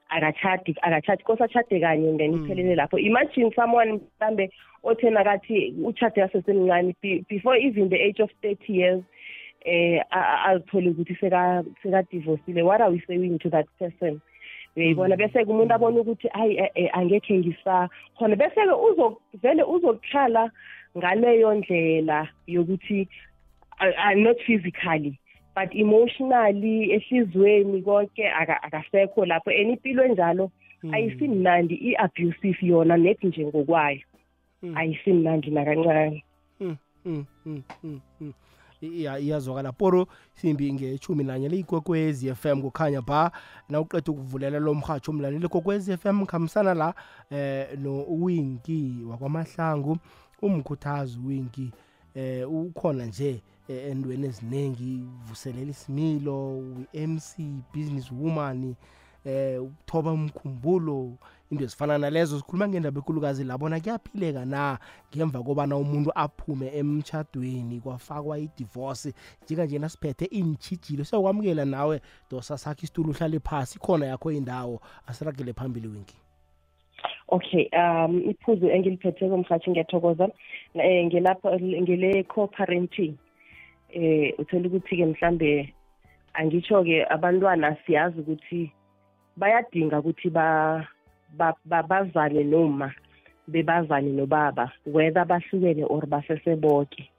[0.09, 4.51] akachadi akachadi kose achade kanye then iphelele lapho imagine someone mhlambe
[4.83, 9.03] othena kathi uchade yasesemncane be- before even the age of thirty years
[9.65, 10.03] eh
[10.45, 14.21] azithole ukuthi seka sekadivosile what are we saying to that person
[14.75, 20.51] uyayibona bese-ke umuntu abona ukuthi hayi eh, eh, angekhe ngisa khona bese-ke uzo- vele uzokuhlala
[20.97, 23.07] ngaleyo ndlela yokuthi
[23.81, 25.19] uh, uh, not physically
[25.55, 29.51] but emotionally ehlizweni konke aka- akasekho lapho.
[29.51, 30.51] And impilo enjalo
[30.91, 33.99] ayisimnandi i-abusive yona nethi nje ngokwayo.
[34.75, 36.23] Ayisimnandi nakancane
[38.83, 38.99] Mm, mm, mm, mm, mm.
[38.99, 43.31] iya iyazwakala poro simbi ngechumi nanye liyikwekwezi FM kukhanya ba
[43.69, 46.93] nawuqeda ukuvulela lo mhatsho umlaleli kokwezi FM khambisana la
[47.31, 49.97] eh no Winki wakwamahlangu
[50.41, 51.71] umkhuthazi Winki
[52.15, 56.57] eh ukhona nje eh, endweni eziningi vuselela isimilo
[56.93, 57.39] uMC
[57.73, 58.75] business woman
[59.25, 61.17] eh ukuthoba umkhumbulo
[61.53, 64.77] into ezifana nalezo sikhuluma ngendaba enkulukazi labona kuyaphileka na
[65.15, 69.13] ngemva kobana umuntu aphume emtshadweni kwafakwa i-divorce
[69.43, 72.01] njenganje nasiphethe iintshijilo siyakwamukela nawe.
[72.31, 76.17] Dosa sakho isitulo uhlale phasi khona yakho indawo asiragele phambili winki
[77.27, 80.29] okay um iphuzu engiliphetheko mhathi ngiyathokoza.
[80.75, 83.15] Um ngelapha ngele co-parenting
[83.93, 85.73] eh uthola ukuthi-ke mhlambe
[86.33, 88.71] angitsho-ke abantwana siyazi ukuthi
[89.37, 90.87] bayadinga ukuthi ba-
[91.65, 92.91] bazane noma
[93.49, 97.09] bebazane nobaba whether bahlukene or baseseboke.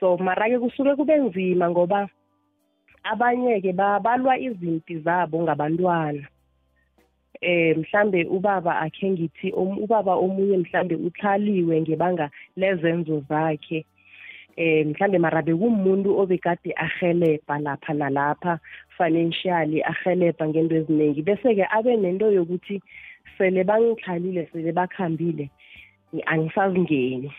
[0.00, 2.08] So mara-ke kusuke kube nzima ngoba
[3.04, 6.26] abanye-ke ba- balwa izimpi zabo ngabantwana.
[7.40, 13.84] Eh mhlambe ubaba akhe ngithi ubaba omunye mhlambe uthaliwe ngebanga lezenzo zakhe.
[14.56, 18.58] Eh mhlambe mara bekumuntu obekade ahelebha lapha nalapha
[18.98, 22.82] financially ahelebha ngento eziningi bese-ke abe nento yokuthi
[23.38, 25.50] sele bangihlalile sele bakhambile.
[26.26, 27.32] Angisazingeni.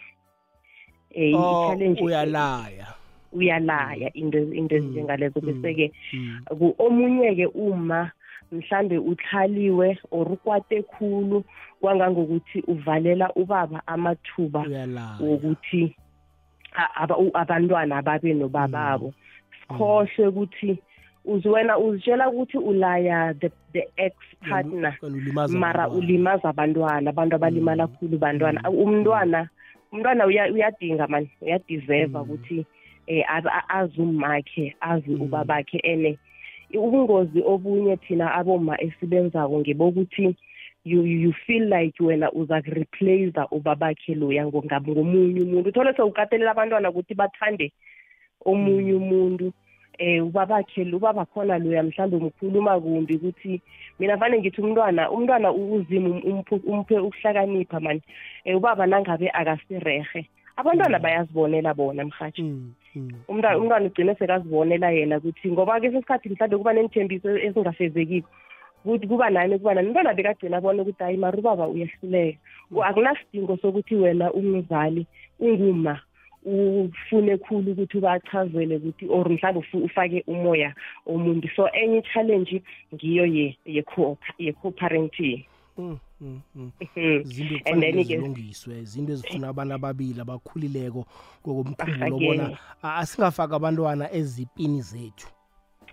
[1.11, 2.87] Eh Oh, i-challenge uyalaya.
[3.33, 5.41] Uyalaya into into Mm, ezinjengalezo.
[5.41, 5.45] Mm.
[5.45, 6.73] bese-ke Mm.
[6.77, 8.11] omunye-ke uma
[8.51, 11.43] mhlambe uthaliwe or ukwate khulu
[11.81, 14.65] kwangangokuthi uvalela ubaba amathuba
[15.19, 15.95] wokuthi
[17.33, 19.13] abantwana babe nobababo.
[19.61, 20.79] Sikhohle ukuthi
[21.33, 24.13] uziwena uzitshela ukuthi ulaya the, the ex
[24.49, 24.93] partner
[25.49, 27.93] mara ulimaza abantwana abantu abalimala Mm.
[27.95, 28.75] khulu bantwana Mm.
[28.77, 29.49] umntwana
[29.91, 32.29] umntwana uya- uyadinga man uyadeserva Mm.
[32.31, 32.65] ukuthi
[33.27, 35.21] a- azi umakhe azi Mm.
[35.21, 36.17] ubabakhe ene
[36.73, 40.35] ubungozi obunye thina aboma esibenzako ngebokuthi
[40.85, 47.13] you you feel like wena uza kureplace ubabakhe loya ngomunye umuntu uthole sewukatelela abantwana ukuthi
[47.13, 47.71] bathande
[48.45, 49.51] omunye umuntu
[49.99, 53.61] eh ubabakhe ubaba khona loya mhlawumbe umkhuluma kumbi ukuthi
[53.99, 56.09] mina vane ngithi umntwana umntwana uzima
[56.65, 58.01] umphe ukuhlakanipha mani.
[58.45, 60.23] Eh ubaba nangabe akasirehe
[60.55, 61.03] abantwana Mm.
[61.03, 63.11] bayazibonela bona mhathi Mm, mm.
[63.27, 68.29] umntwana umntwana ugcine sekazibonela yena ukuthi ngoba ke sesikhathi mhlawumbe kuba neenthembiso ezingafezekiko
[68.83, 69.87] kuthi kuba nani kuba nani.
[69.87, 72.39] Umntwana bekagcina abone ukuthi hayi mara ubaba uyehluleka.
[72.71, 75.05] Ku- akunasidingo sokuthi wena umzali
[75.39, 75.99] unguma
[76.45, 80.73] ufune khulu ukuthi ubachazele ukuthi or mhlawumbe ufake umoya
[81.05, 83.57] omuntu so enye challenge ngiyo ye
[84.39, 85.45] ye-co-parenting
[85.77, 86.71] Mm, mm, mm.
[86.81, 87.21] Mhm.
[87.21, 91.05] izinto ekufanele zilungiswe izinto ezifuna abantu ababili abakhulileko
[91.47, 95.27] ngokomkhumbulo bona asingafaki abantwana ezipini zethu.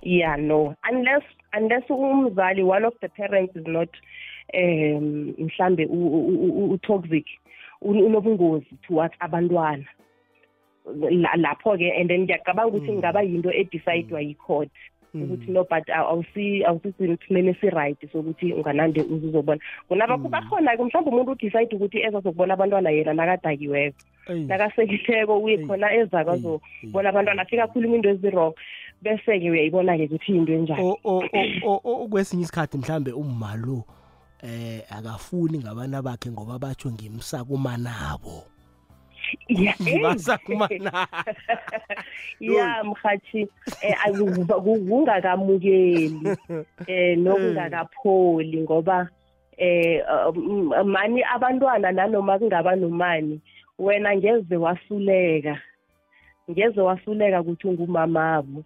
[0.02, 0.74] Yeah no.
[0.90, 3.88] Unless unless umzali one of the parents is not
[4.54, 7.26] um mhlambe u-toxic
[7.82, 9.84] un- unobungozi towards abantwana.
[10.94, 12.98] La- lapho ke and then ngiyacabanga ukuthi Mm.
[12.98, 14.70] ngaba yinto edecide yi-court
[15.14, 15.22] Mm.
[15.22, 20.30] ukuthi no but aw- awusi awusisimeni esi-right sokuthi unganande uzuzobona kunaba Mm.
[20.30, 23.96] bakhona-ke mhlawumbe umuntu udecide ukuthi ezazokubona abantwana yena nakadakiweko
[24.28, 27.42] Eyi, nakasekileko uyikhona ezako eyi, azobona abantwana.
[27.42, 28.54] Afika akhuluma into ezi-wrong
[29.02, 30.82] bese-ke uyayibona-ke ukuthi into enjani.
[30.82, 31.22] O- o-
[31.64, 33.84] o- o- o- kwesinye isikhathi mhlambe umma lo
[34.42, 38.44] eh akafuni ngabana bakhe ngoba batsho ngimsakumanabo
[39.48, 39.74] Eh.
[39.82, 41.06] ngibasakumanabo
[42.40, 43.48] ya mhathi
[44.10, 44.46] um
[44.88, 46.64] kungakamukeli um
[47.24, 49.08] nokungakapholi ngoba
[49.58, 53.40] um mani abantwana nanoma kungaba nomani
[53.78, 55.58] wena ngeze wasuleka
[56.50, 58.64] ngeze wasuleka ukuthi ungumamabo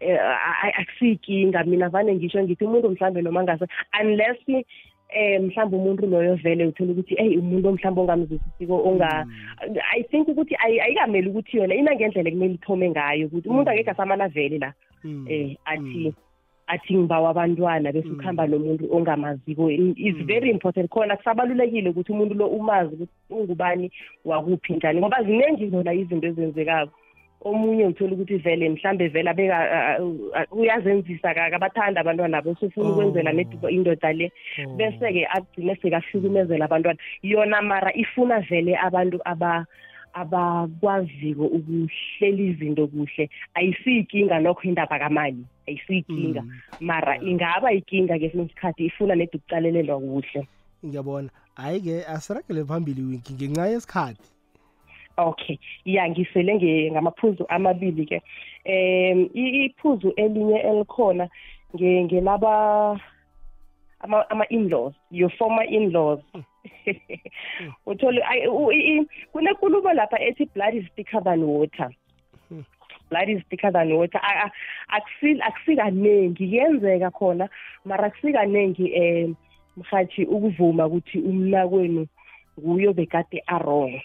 [0.00, 3.66] eh, a- akusiyinkinga mina vane ngisho ngithi umuntu mhlambe noma ngase
[4.00, 4.64] unless
[5.12, 9.26] eh mhlawumbe umuntu loyo vele uthola ukuthi hey umuntu omhlawumbe ongamzwisisiko onga
[9.96, 13.90] i think ukuthi ayi- ayikameli ukuthi yona ina ngendlela ekumele ithome ngayo ukuthi umuntu angeke
[13.90, 14.72] asamana vele la.
[15.04, 16.12] Mm, eh athi
[16.66, 18.14] athi ngibawa abantwana bese Mm.
[18.14, 19.70] ukuhamba nomuntu ongamaziko.
[19.70, 20.26] Is Mm.
[20.26, 20.90] very important.
[20.90, 23.90] Khona kusabalulekile ukuthi umuntu lo umazi ukuthi ungubani
[24.24, 26.92] wakuphi njani ngoba ziningi zona izinto ezenzekako.
[27.40, 29.58] Omunye uthola ukuthi vele mhlambe vele abeka
[30.52, 32.92] uyazenzisa kaka abathanda abantwana bese ufuna Oh.
[32.92, 34.32] ukwenzela ned- indoda le.
[34.66, 34.76] Oh.
[34.76, 36.98] bese-ke agcine sekahlukumezela abantwana.
[37.22, 39.66] Yona mara ifuna vele abantu aba
[40.12, 43.30] abakwaziko ukuhlela izinto kuhle.
[43.54, 46.50] Ayisiyinkinga nokho indaba kamali ayisiyinkinga Mm,
[46.80, 47.28] mara Yeah.
[47.28, 50.46] ingaba ikinga kesinye isikhathi ifuna nedi ukucalelelwa kuhle.
[50.84, 51.28] Ngiyabona.
[51.54, 54.28] Hayi-ke asiragele phambili winki ngenxa yesikhathi.
[55.16, 58.22] Okay ya ngisele ngamaphuzu amabili-ke
[58.66, 61.28] um iphuzu elinye elikhona
[61.74, 63.00] nge- ngelaba
[64.00, 66.20] ama- ama-in-laws your former in-laws.
[67.86, 71.90] Uthole ay- u- i- i- kunenkulumo lapha ethi blood is thicker than water.
[72.48, 72.64] Hmm.
[73.10, 74.20] blood is thicker than water.
[74.22, 74.52] A- a-
[74.96, 77.48] akusi- akusikanengi kuyenzeka khona
[77.84, 79.36] mara akusikanengi um
[79.76, 82.06] mhathi ukuvuma ukuthi umnakwenu
[82.60, 84.00] nguyo bekade arong Hmm.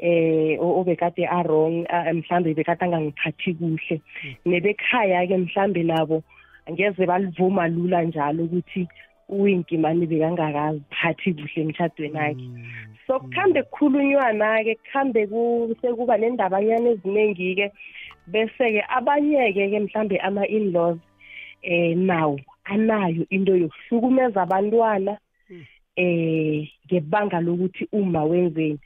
[0.00, 4.00] Eh obekade arong ah, mhlambe bekade angangiphathi kuhle.
[4.46, 6.22] Nebekhaya ke mhlambe nabo
[6.66, 8.88] angeze balivuma lula njalo ukuthi
[9.28, 12.64] uwinki mani bekangakaziphathi kuhle emshadweni akhe Mm,
[13.06, 17.70] so kuhambe kukhulunywana-ke kuhambe ku- sekuba nendabanyana eziningi-ke.
[18.26, 20.98] Bese-ke abanye-ke ke mhlambe ama-in-laws
[21.62, 25.18] eh nawo anayo into yokuhlukumeza abantwana
[25.96, 28.78] eh ngebanga lokuthi uma wenzeni.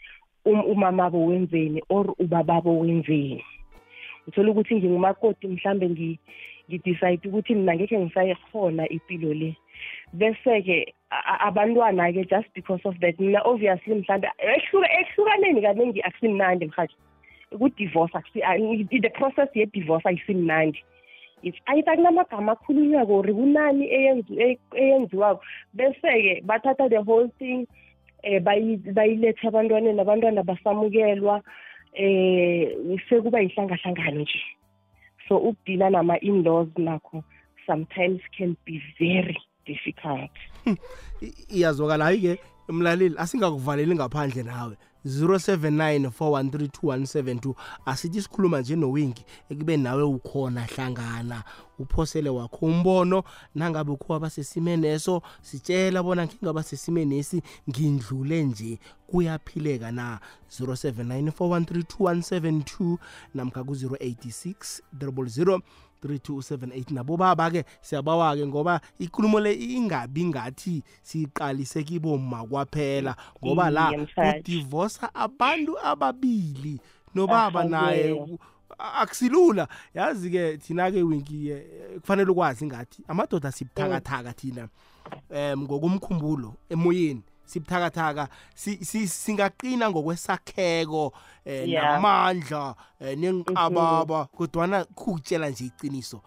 [0.44, 3.44] Umamabo wenzeni or ubababo wenzeni
[4.26, 6.18] uthola ukuthi ngingumakoti mhlambe ngi-
[6.68, 9.56] ngidecide ukuthi mina ngekhe ngisayikhona impilo le.
[10.12, 16.66] Bese-ke a- a- abantwana-ke just because of that mina obviously mhlambe ehluka- ehlukaneni kaningi akusimnandi
[16.66, 16.94] mhathi
[17.58, 20.80] ku-divorce akusi- a- the process ye-divorce ayisimnandi.
[21.42, 25.42] It's either kunamagama akhulunywako or kunani eyenzu- e- eyenziwako
[25.74, 27.66] bese-ke bathatha the whole thing
[28.24, 31.42] eh bayi- bayilethe abantwaneni abantwana basamukelwa
[31.92, 32.68] eh
[33.08, 34.40] sekuba yihlangahlangano nje.
[35.28, 37.22] So ukudila nama-in-laws nakho
[37.66, 40.30] sometimes can be very difficult.
[41.22, 42.04] I- iyazwakala.
[42.04, 44.76] Hayi-ke mlaleli asingakuvaleli ngaphandle nawe.
[45.04, 51.44] 079 4132172 asithi sikhuluma nje nowinki ekube nawe ukhona hlangana.
[51.78, 59.92] Uphosele wakho umbono nangabe ukhuwa basesimeni eso sitshela bona ngingaba sesimeni esi ngindlule nje kuyaphileka
[59.92, 60.20] na.
[60.60, 62.96] 079 4132172
[63.34, 65.60] namkha ku-086 00
[66.04, 74.42] 3278 nabo baba-ke siyabawa-ke ngoba ikhulumo le ingabi ngathi siqalise kiboma kwaphela ngoba la mfaji.
[74.42, 76.80] kudivosa abantu ababili
[77.14, 78.38] nobaba naye.
[78.78, 81.52] Akusilula yazi-ke thina-ke winki
[82.00, 84.68] kufanele ukwazi ngathi amadoda sibuthakathaka thina
[85.30, 87.22] um ngokomkhumbulo emoyeni.
[87.44, 91.12] Sibuthakathaka si- si- singaqina ngokwesakheko
[91.44, 91.92] eh Yeah.
[91.94, 96.20] namandla eh nenqababa kodwana kukutshela nje iqiniso.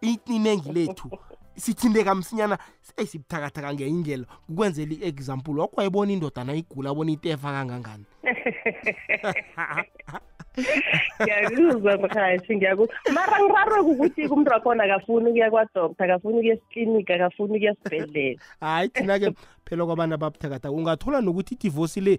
[0.00, 1.10] Ininengi lethu
[1.56, 2.58] sithindeka msinyana
[3.06, 4.24] sibuthakathaka ngenye indlela.
[4.46, 8.04] Kukwenzela i-example wakho wayibona indoda nayigula abona itefa kangangani?
[11.22, 17.56] ngiyakuzwa mhathi ngiyakuzwa mara ngirarwe kukuthi umuntu wakhona akafuni ukuya kwadoktor akafuni ukuya esiklinika akafuni
[17.56, 18.40] ukuya esibhedlela.
[18.60, 19.28] Hayi thina-ke
[19.64, 22.18] phela kwabantu ababuthakathaka ungathola nokuthi idivosi le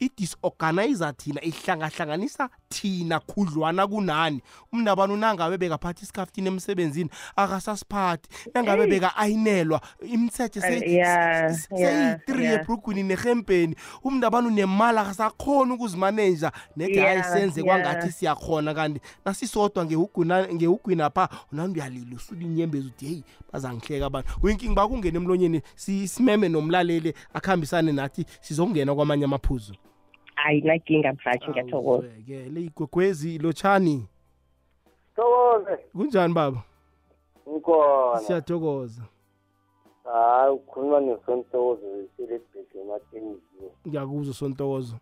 [0.00, 4.42] i-disorganizer thina ihlangahlanganisa thina khudlwana kunani.
[4.72, 8.28] Umntu abantu nangabe bekaphatha isikhaftini emsebenzini akasasiphathi.
[8.54, 12.60] Nangabe beka-ayinelwa imithetho Eh, yeah, seyi-three yeah, yeah.
[12.62, 13.74] ebrugwini nerhempeni.
[14.04, 16.52] Umntu abantu nemali akasakhona ukuzimaneja.
[16.76, 17.66] Nede hayi Yeah, senze yeah.
[17.82, 24.28] kwangathi siyakhona kanti nasisodwa ngehuguna- ngehugwini apha unani uyalila usula inyembezi uthi heyi bazangihleka abantu.
[24.42, 29.74] Winking bakungena emlonyeni si- simeme nomlaleli akuhambisane nathi sizokungena kwamanye amaphuzu.
[30.42, 32.08] Hayi naginga mhathi ngiyathokoza.
[32.26, 34.06] ke le igwegwezi lotshani?
[35.16, 35.76] Thokoze.
[35.92, 36.62] Kunjani baba?
[37.48, 38.20] Ngikhona.
[38.20, 39.02] Siyathokoza.
[40.04, 44.96] Hayi ukhuluma nesontokozo selebheke ematenizini ngiyakuzwa sontokozo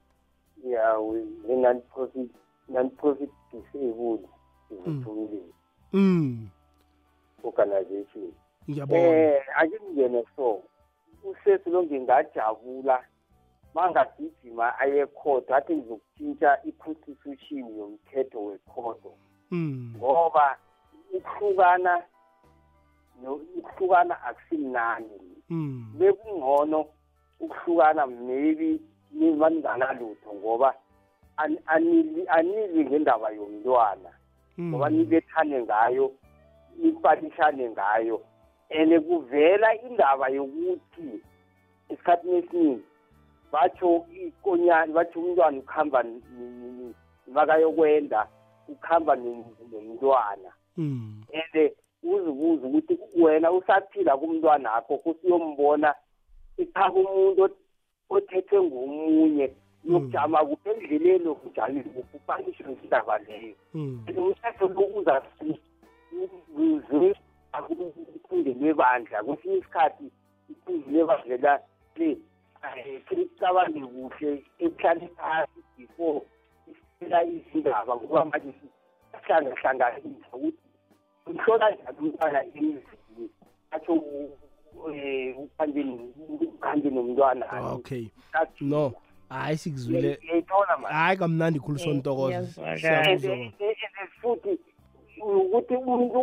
[0.65, 2.31] ya we-non-profit
[2.69, 4.21] non-profit disabled
[4.71, 5.43] izithumile
[5.93, 6.49] mm.
[7.43, 8.33] Organization.
[8.71, 10.63] Ngiyabona eh ake ngingene so.
[11.25, 13.05] Usesi lo ngingajabula.
[13.75, 19.13] Mangagijima aye court athi ngizokutshintsha i-constitution yomthetho wekhoto
[19.51, 20.57] mm ngoba
[21.13, 22.03] ukuhlukana
[23.23, 25.21] no- ukuhlukana akusimnandi.
[25.51, 26.87] Mm bekungcono
[27.41, 28.81] ukuhlukana maybe
[29.13, 30.75] nibanganalutho ngoba
[31.37, 34.11] an- anili anili ngendaba yomntwana.
[34.59, 34.71] Mm.
[34.71, 36.13] ngoba nibethane ngayo
[36.77, 38.21] nipatishane ngayo
[38.71, 41.23] and kuvela indaba yokuthi
[41.89, 42.83] esikhathini esiningi
[43.53, 46.95] batsho ikonyani batsho umntwana ukuhamba n- n- n-
[47.33, 48.29] makayokwenda
[48.69, 55.95] ukuhamba nom- nomntwana mm and uzibuza ukuthi wena usaphila kumntwana akho kusiyombona
[56.59, 57.63] ikhaba umuntu ot-
[58.11, 59.51] othethwe ngomunye
[59.85, 65.23] yokujama kuphi endleleni okujamile kuphi upanishe ngendaba leyo mm umthetho lokuza
[68.17, 70.05] iphunge lebandla kwesinye isikhathi
[70.51, 71.61] iphunge lebandla
[71.97, 72.19] le
[73.09, 76.21] selicabange kuhle ekuhlale phasi before
[77.01, 78.53] isela izindaba ngoba manje
[79.23, 80.59] sihlangahlanganisa ukuthi
[81.27, 82.83] umhlola njani umntwana emzini.
[83.71, 83.93] Atsho
[85.53, 87.47] ukuhambe nomntwana.
[87.73, 88.07] Okay.
[88.61, 88.93] No
[89.29, 90.19] hayi sikuzwile.
[90.23, 90.95] Ngiyayithola manje.
[90.95, 92.31] Hayi kamnandi khulu sontokozo.
[92.31, 92.71] Iyazwakala.
[92.73, 92.81] and
[93.21, 93.75] Siyakuzwa and- baba.
[94.01, 94.59] and futhi
[95.23, 96.21] ukuthi umuntu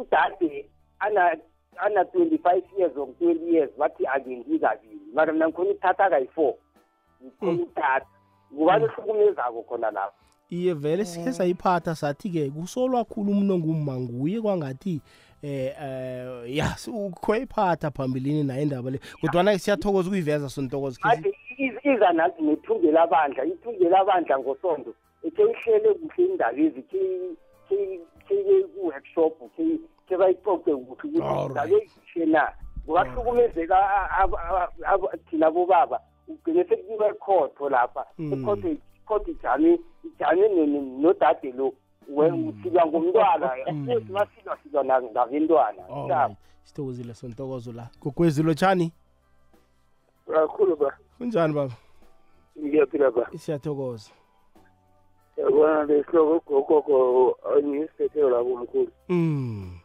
[0.00, 1.36] udade ana
[1.76, 6.54] ana 25 years or 20 years bathi akenzi kabili mara mina ngikhona ukuthatha kayi-four
[7.24, 8.06] ngikhona ukuthatha
[8.54, 10.14] ngubani ohlukumezako khona lapho
[10.50, 15.00] iye vele sikhe sayiphatha sathi-ke kusolwa khulu umuntu ongumma nguye kwangathi
[15.42, 21.34] eh eh ya ukhweyiphatha phambilini naye indaba le kodwana siyathokoza ukuyiveza sontokozo Khe si- manje
[21.58, 27.00] iz- iza nathi nethunge labandla ithunge labandla ngosonto ekhe ihlele kuhle indaba ezi khe
[28.28, 29.78] ku-workshop khe
[30.08, 31.50] ke bayixoxe kuhle ukuthi Alright.
[31.50, 31.80] ngabe
[32.12, 32.52] kuhle na
[32.88, 36.00] kungahlukumezeka a- a- a- a- thina bobaba.
[36.28, 38.04] Ugcine sekuyiwa ekhotho lapha.
[38.18, 38.32] Mm.
[38.32, 41.72] ekhotho ikhotho ijame ijame no- no- nodade lo
[42.08, 43.48] we- usilwa ngumntwana.
[43.64, 47.88] Futhi masilwa silwa na- ngabentwana alright sithokozile sontokozo la.
[48.00, 48.92] Gogwezilo tshani
[50.26, 50.96] kakhulu ba.
[51.18, 51.74] Kunjani baba?
[52.58, 53.30] Ngiyaphila ba.
[53.36, 54.10] Siyathokoza.
[55.36, 59.77] Yabona lesihloko gogogo angisiphethe labo mkhulu mm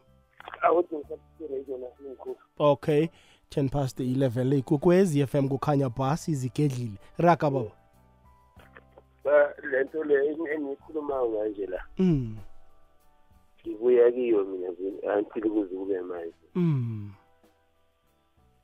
[2.59, 3.09] okay
[3.49, 7.71] 10 past 11 le ikokwezi FM kukhanya bhasi izigedlile raga baba.
[9.23, 11.83] Ba lento le engiyikhulumayo manje la.
[11.97, 12.37] Mm.
[13.61, 14.69] Ngibuya kiyo mina
[15.17, 16.33] until kuze kube manje.
[16.55, 17.11] Mm.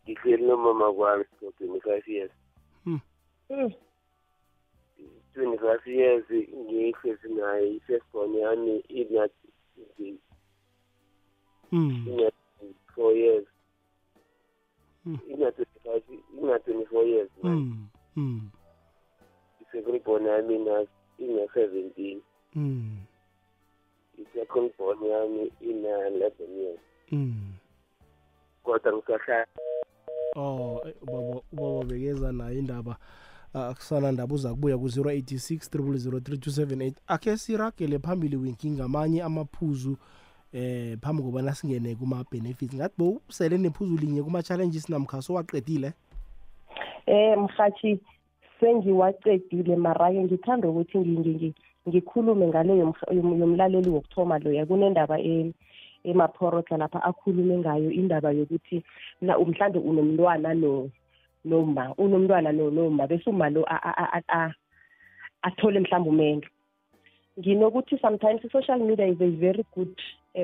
[0.03, 2.31] Ngihleli nomama kwami for twenty-five years.
[2.85, 2.99] Mm.
[5.33, 9.29] twenty-five years ngihlezi naye i-firstborn yami ina
[11.71, 12.05] mm.
[12.07, 12.31] Ina
[12.95, 13.45] four years.
[15.05, 15.17] Mm.
[15.29, 16.03] ina twenty-five
[16.43, 17.87] ina twenty-four years manje mm.
[18.15, 18.49] Mm.
[19.61, 20.85] I-second born yami ina
[21.19, 22.21] ina seventeen
[22.55, 22.97] mm.
[24.19, 26.79] I-second born yami ina eleven years.
[27.11, 27.53] Mm.
[28.63, 29.47] Kodwa ngisahlala
[30.35, 32.97] oh eh, ubaba ubaba bekeza nayo indaba.
[33.53, 39.97] Ah, akusana ndaba uza kubuya ku-086 3278 akhe siragele phambili winkinga amanye amaphuzu
[40.53, 45.93] eh phambi kobana singene kuma-benefits ngathi bo usele nephuzu linye kuma-challenges namkhaso waqedile
[47.07, 47.99] Eh mhathi
[48.59, 51.53] sengiwaqedile mara-ke ngithanda ukuthi ngi- ngi- ngi-
[51.87, 54.65] ngikhulume ngale yomh- yom- yomlaleli wokuthoma loya.
[54.65, 55.53] Kunendaba e-
[56.03, 58.83] emaphorotla lapha akhulume ngayo indaba yokuthi
[59.21, 60.89] na mhlambe unomntwana no
[61.45, 63.65] noma unomntwana no noma bese uma lo
[65.41, 66.47] athole mhlawumbe umendo
[67.39, 69.95] nginokuthi sometimes i-social media is a very good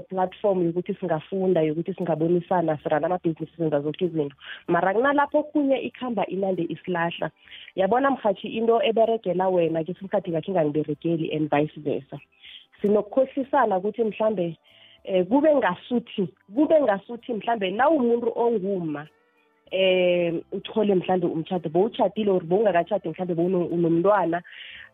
[0.09, 4.35] platform yokuthi singafunda yokuthi singabonisana sirana amabhizinisi senza zonke izinto.
[4.67, 7.31] Mara kunalapho okhunye ikhamba inande isilahla.
[7.75, 12.19] Yabona mhathi into eberegela wena ke isikhathi ngakhe ingangiberegeli and vice versa.
[12.81, 14.57] Sinokukhohlisana ukuthi mhlambe
[15.03, 19.07] eh kube ngasuthi kube ngasuthi mhlambe na umuntu onguma
[19.71, 24.41] eh uthole mhlambe umtshado bowutshadile or bowungakatshadi mhlambe bowunomntwana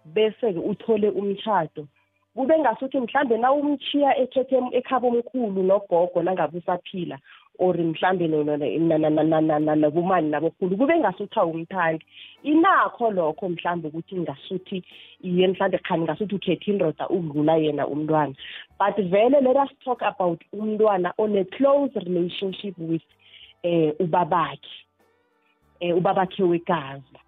[0.05, 1.87] bese-ke uthole umtshado
[2.35, 7.17] kube ngasuthi mhlambe na umchiya ekhethe ekhaba omkhulu nogogo nangabe usaphila
[7.59, 12.05] or mhlambe no- no- na- na- na- na- na- na- nabomani nabokhulu kube ngasuthi awumthandi.
[12.43, 14.83] Inakho lokho mhlambe ukuthi ngasuthi
[15.21, 18.33] iye mhlambe khani ngasuthi ukhethe indoda ukudlula yena umntwana.
[18.79, 23.03] But vele let us talk about umntwana on a close relationship with
[23.63, 24.85] eh ubabakhe
[25.81, 27.19] eh ubabakhe wegazi.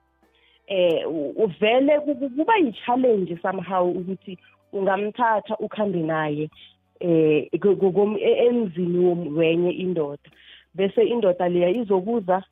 [0.67, 4.37] Eh u- uvele ku- ku- kuba yi-challenge somehow ukuthi
[4.73, 6.49] ungamthatha ukhambe naye
[6.99, 10.29] eh ku- ku- kum- e- emzini wom- wenye indoda.
[10.75, 12.43] Bese indoda leya izokuza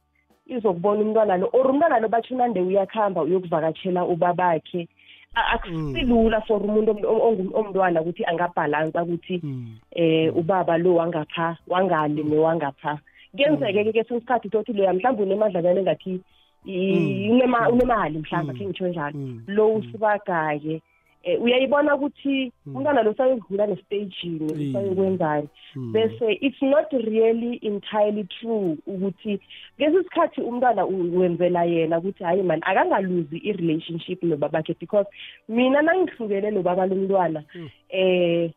[0.47, 4.87] izokubona umntwana lo or umntwana lo batsho unande uyakhamba uyokuvakatshela ubabakhe.
[5.35, 9.77] A- akusilula for umuntu om- om- ongu- omntwana ukuthi angabhalansa ukuthi mm.
[9.95, 12.99] eh ubaba lo wangapha wangale newangapha
[13.31, 16.19] kuyenzeke ke kesinye isikhathi uthi loya mhlawumbe unemadlanyana engathi
[16.67, 19.15] i- unema- unemali mhlawumbe akhe ngitsho njalo.
[19.17, 19.43] Mm.
[19.47, 20.81] lo usibagaye
[21.23, 24.69] eh uyayibona ukuthi umntwana lo usayodlula nestagini Mm.
[24.69, 25.91] usayokwenzani Mm.
[25.93, 29.39] bese it's not really entirely true ukuthi
[29.79, 35.07] ngesi sikhathi umntwana wenzela yena ukuthi hayi mani akangaluzi i-relationship nobabakhe because
[35.49, 37.43] mina nangihlukene nobaba lomntwana
[37.89, 38.51] eh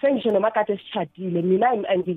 [0.00, 1.68] sengisho noma kade sishadile mina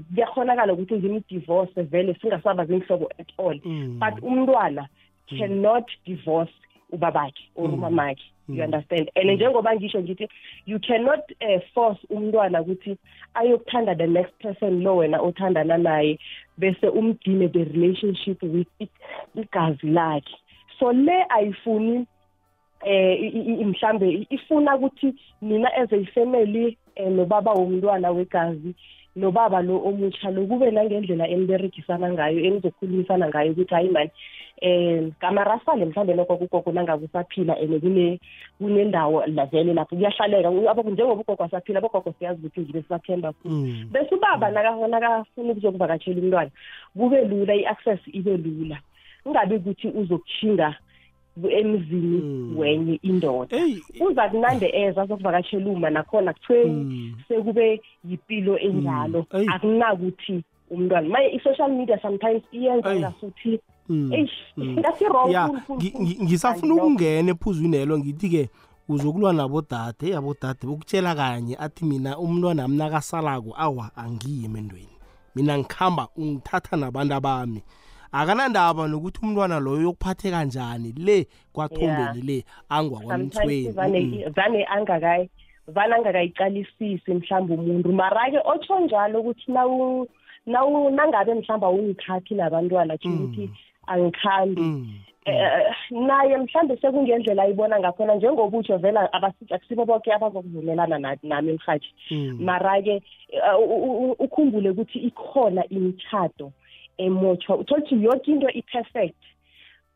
[0.10, 4.00] kuyakhonakala ukuthi ngimdivorce vele singasaba zingihlobo at all Mm.
[4.00, 4.88] but umntwana
[5.30, 6.54] cannot divorce
[6.92, 9.10] ubabakhe or umamakhe you understand?
[9.16, 10.28] And njengoba ngisho ngithi
[10.66, 12.98] you cannot uh, force umntwana ukuthi
[13.34, 16.20] ayokuthanda the next person lo wena othandana naye
[16.58, 18.90] bese umdine the relationship with i-
[19.36, 20.36] igazi lakhe.
[20.80, 22.06] So le ayifuni
[22.86, 28.76] eh i- i- i- mhlambe ifuna ukuthi mina as a family eh, nobaba womntwana wegazi
[29.16, 34.10] nobaba lo omutsha lo kube nangendlela eniberegisana ngayo enizokhulumisana ngayo ukuthi hayi mani
[34.62, 38.20] eh kamarasale mhlambe lokho kugogo nangabe usaphila and kune
[38.58, 43.50] kunendawo la vele lapho kuyahlaleka abo njengoba ugogo asaphila abogogo siyazi ukuthi ngibe sisathemba futhi
[43.56, 43.90] Mm.
[43.92, 46.52] bese ubaba naka- nakafuna ukuzokuvakatshela umntwana
[46.98, 48.80] kube lula i-access ibe lula
[49.24, 50.76] kungabi ukuthi uzokushinga
[51.50, 52.58] emzini Mm.
[52.58, 57.16] wenye indoda eyi uza kunande eza azokuvakatshela uma nakhona kuthiwe Mm.
[57.28, 59.40] sekube yipilo enjalo Mm.
[59.40, 59.48] Eyi.
[59.54, 63.00] akunakuthi umntwana maye i-social media sometimes iyenza Eyi.
[63.00, 64.14] ngasuthi Mm.
[64.14, 64.80] eish Mm.
[64.80, 66.02] ngasi-wrong ya full, full, ngi- full.
[66.02, 68.50] ngi- ngisafuna Kanti lokho- ukungena ephuzwini elo ngithi-ke
[68.90, 74.96] uzokulwa nabodade abodade bokutshela kanye athi mina umntwana mna kasalako awa angiyi emendweni
[75.36, 77.64] mina ngikhamba ungithatha nabantu abami
[78.12, 85.30] akanandaba nokuthi umntwana loyo uyokuphathe kanjani le kwathombeni le sometimes angwakwamthweni vane vane angakayi
[85.68, 90.08] vane angakayiqalisisi mhlawumbe umuntu mara-ke otsho njalo ukuthi nawu
[90.46, 93.65] nawu nangabe mhlawumbe awungithathi nabantwana tsho ukuthi angikhambi Mm.
[95.26, 101.54] Eh naye mhlambe sekungendlela ayibona ngakhona njengoba utsho vela abasi- akusibo bonke abazokuvumelana na- nami
[101.54, 102.38] mhathi Mm.
[102.42, 106.52] mara-ke eh, u- u- u- ukhumbule ukuthi ikhona imitshato
[106.98, 109.18] emotshwa uthola ukuthi yonke into i-perfect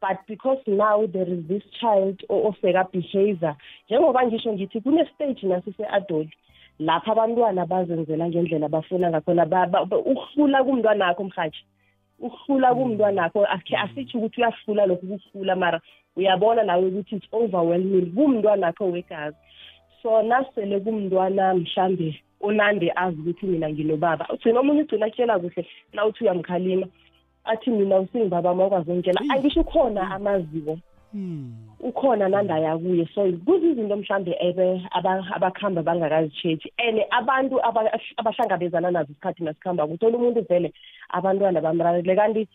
[0.01, 3.55] but because now there is this child o- oseka-behavior
[3.89, 6.29] njengoba ngisho ngithi kune-stage nasise-adoli
[6.79, 9.45] lapha abantwana bazenzela ngendlela abafuna ngakhona.
[9.45, 11.59] Ba- ba- ba- ukuhlula kumntwana akho mhathi
[12.21, 15.81] ukuhlula kumntwana akho akhe asitsho ukuthi uyahlula lokhu kuhlula mara
[16.15, 19.37] uyabona nawe ukuthi it's overwhelming kumntwana akho wegazi
[20.01, 26.05] so nasele kumntwana mhlambe onande azi ukuthi mina nginobaba ugcina omunye ugcina akutshela kuhle na
[26.05, 26.87] uthi uyamkhalima
[27.43, 29.31] athi mina usingibaba ma ukwazi ungitshela Eyi.
[29.31, 30.88] angisho ukhona amaziko Mm.
[31.79, 39.11] Ukhona nandaya kuye so kuzizinto mhlambe ebe aba- abakhamba bangakazitshetshi and abantu aba- abahlangabezana nazo
[39.11, 40.73] isikhathi nasikhamba kuthola umuntu vele
[41.09, 42.47] abantwana bamrarele kanti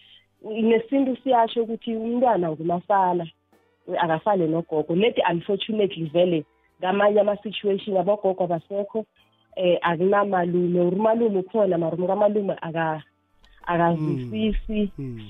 [0.45, 3.27] nesintu siyasho ukuthi umntwana ngumasala
[3.99, 4.95] akafane nogogo.
[4.95, 6.45] Leti unfortunately vele
[6.81, 9.05] ngamanye ama-situation abogogo abasekho
[9.57, 13.03] eh akunamalume urumalume ukhona mara umkamalume aka
[13.67, 14.91] akazwisisi.
[14.99, 15.21] Mm.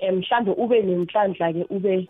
[0.00, 2.08] Sekuthi-ke um mhlambe ube nenhlanhla-ke ube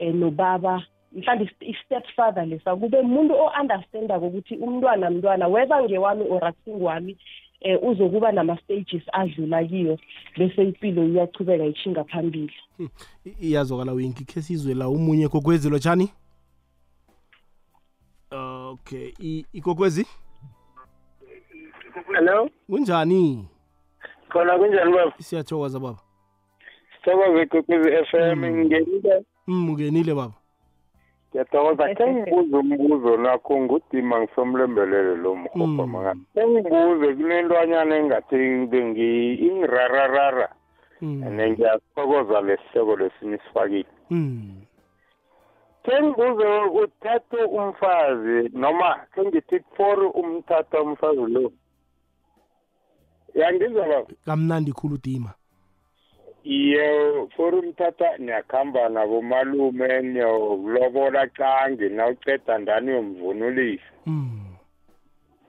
[0.00, 0.82] um nobaba
[1.12, 7.16] mhlawumbe i-step father lesa kube umuntu o-understandako ukuthi umntwana mntwana whether ngewami or akusingwami
[7.64, 9.98] um uzokuba nama-stages adlula kiyo
[10.36, 12.52] bese impilo iyachubeka ishinga phambili.
[13.24, 16.10] I- iyazwakala winki khe sizwe la umunye kokwezi lotshani?
[18.30, 20.06] Okay I- ikokwezi
[22.14, 22.50] hello?
[22.70, 23.48] Kunjani?
[24.28, 25.12] Khona kunjani baba?
[25.18, 25.98] Siyathokoza baba.
[27.04, 28.64] Sithokoze kokwezi f m Mm.
[28.66, 29.24] ngenile.
[29.46, 30.34] Mm ungenile baba.
[31.30, 31.94] Ngiyathokoza.
[31.94, 35.90] Khe ngibuze umbuzo nakho ngudima ngisomlembelele lo mrhopha Mm.
[35.92, 38.36] makani khe ngibuze kunentwanyana engathi
[39.46, 40.48] ingirararara
[41.00, 44.62] and ngiyathokoza lesihloko lesini isifakile Mm.
[45.84, 46.48] khe ngibuze
[46.82, 51.52] uthathe umfazi noma khe ngithi for umthatha umfazi lo.
[53.34, 54.06] Yangizwa baba?
[54.24, 55.34] Kamnandi khulu dima.
[56.44, 56.86] Iye
[57.36, 64.40] for umthatha niyakuhamba nabomalume niyokulobola cange nawuceda ndani yomvunulisa Mm.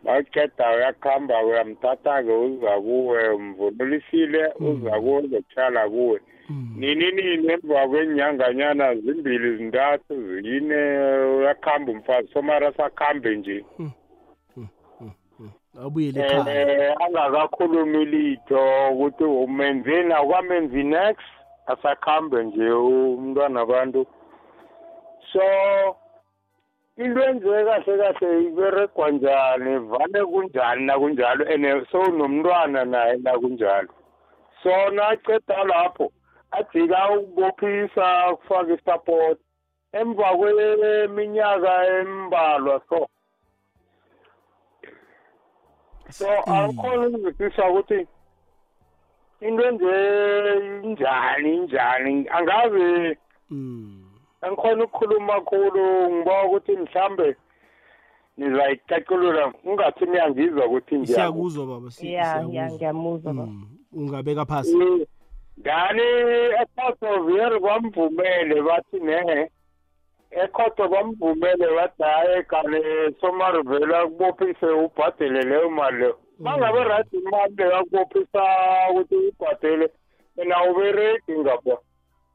[0.03, 4.67] nawuceda uyakuhamba uyamthatha-ke uza kuwe umvunulisile Mm.
[4.67, 6.19] uza kuwe uzokuhlala kuwe
[6.49, 6.73] Mm.
[6.77, 10.75] nini nini emva kwenyanganyana zimbili zintathu zine
[11.39, 13.65] uyakuhamba umfazi somara sakhambe nje
[15.85, 16.89] abuyele ekhaya.
[16.89, 18.61] eh angakakhulumi litho
[18.91, 21.29] ukuthi umenzeni akwamenzi next
[21.71, 24.05] asakhambe nje umntwana abantu
[25.31, 25.41] so
[26.97, 33.93] into enziwe kahle kahle iberegwa njani vane kunjani nakunjalo and sowunomntwana naye nakunjalo.
[34.63, 36.11] So naceda lapho
[36.51, 39.41] ajika ukubophisa kufaka isapoti
[39.93, 43.07] emva kweminyaka embalwa so
[46.09, 48.07] so akukhona ukuzwisisa ukuthi
[49.41, 49.91] into enje
[50.83, 52.27] injani injani?
[52.29, 53.17] Angazi
[53.49, 54.03] Mm.
[54.41, 57.35] angikhona ukukhuluma khulu ngiba ukuthi mhlambe
[58.37, 61.89] nizayicaculula ungathi niyangizwa ukuthi siyakuzwa baba
[62.47, 63.47] ngiyamuzwa baba.
[63.47, 63.67] Mm.
[63.93, 64.77] ungabeka phasi.
[65.59, 66.01] Ngani?
[66.61, 69.49] Ekhotoveri bamvumele bathi ne
[70.31, 72.79] ekhoto bamvumele bathi hayi kane
[73.21, 76.19] somarivela kubophise ubhadele leyo mali leyo.
[76.39, 78.43] Mangabe rati imali leyo akubophisa
[78.91, 79.89] ukuthi uyibhadele
[80.37, 81.77] mina ubereki ngapha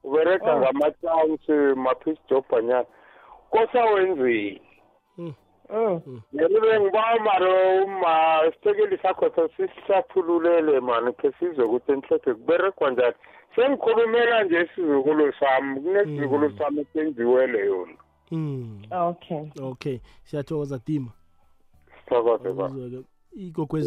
[0.04, 0.58] ubereka Oh.
[0.60, 2.86] ngama-chansi maphisi jobhanyana.
[3.50, 4.60] Kosawenzeni
[5.70, 6.20] Mm.
[6.34, 13.14] ngelibe ngiba maro uma isitekeli sakho sisihlathululele mani khe sizwe ukuthi enhleke kuberekwa njani.
[13.56, 16.58] Sengikhulumela nje isizukulu sami kunesizukulu Mm.
[16.58, 17.92] sami esenziwele yona
[18.30, 18.82] Mm.
[18.90, 19.42] okay.
[19.62, 21.10] Okay siyathokoza dima.
[22.04, 22.68] Sithokoze ba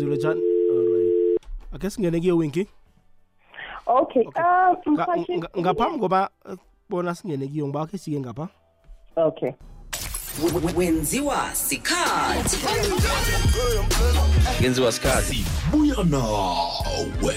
[0.05, 1.41] lotshani alright
[1.75, 2.67] akhe singene kuyo winki
[3.86, 4.75] okay ah
[5.38, 6.57] nga- ngaphambi koba eh,
[6.89, 8.47] bona singene kuyo ngiba khe sike ngapha.
[9.15, 9.51] Okay.
[10.75, 12.57] wenziwa sikhathi
[14.61, 17.33] yenziwa sikhathi buya nawe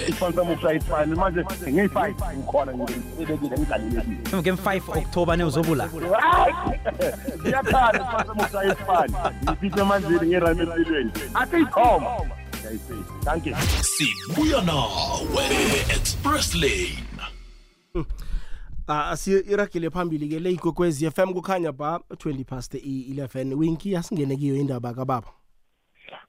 [4.35, 5.89] ngemfayi okthoba neuzobula
[7.47, 8.25] iyakhana
[8.67, 12.11] isifana ngifithe emanzini ngerami empilweni asiyithoma
[13.25, 13.55] Thank you.
[13.83, 15.45] Sibuya nawe
[15.91, 17.05] express lane.
[18.93, 24.57] Ah asiragele phambili ke le ikokwezi FM kukhanya ba 20 past i11 winki asingene kiyo
[24.57, 25.29] indaba kababa?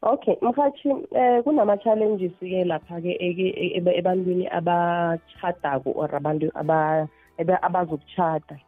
[0.01, 7.07] Okay mkhathi eh kunama challenges ke lapha ke eke- ebe- ebantwini abachadako or abantu aba
[7.37, 8.59] ebe- abazokuchata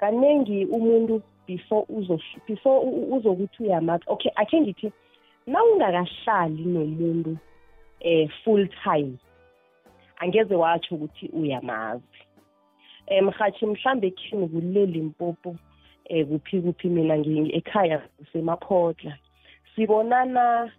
[0.00, 2.18] kaningi umuntu before uzo
[2.48, 4.92] before u- u- uzokuthi uyamazi okay akhe ngithi
[5.46, 7.36] nawungakahlali nomuntu
[8.00, 9.12] eh full time
[10.18, 12.02] angeze watsho ukuthi uyamazi.
[13.10, 15.56] Eh mhathi mhlambe ekhini kuleli mpopo
[16.04, 17.14] eh kuphi kuphi mina
[17.58, 18.02] ekhaya
[18.32, 19.12] semaphotla
[19.74, 20.72] sibonana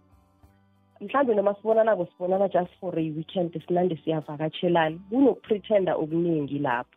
[1.00, 4.98] mhlambe noma sibonanako sibonana just for a weekend sinande siyavakatshelana.
[5.10, 6.96] Kunokupretenda okuningi lapho.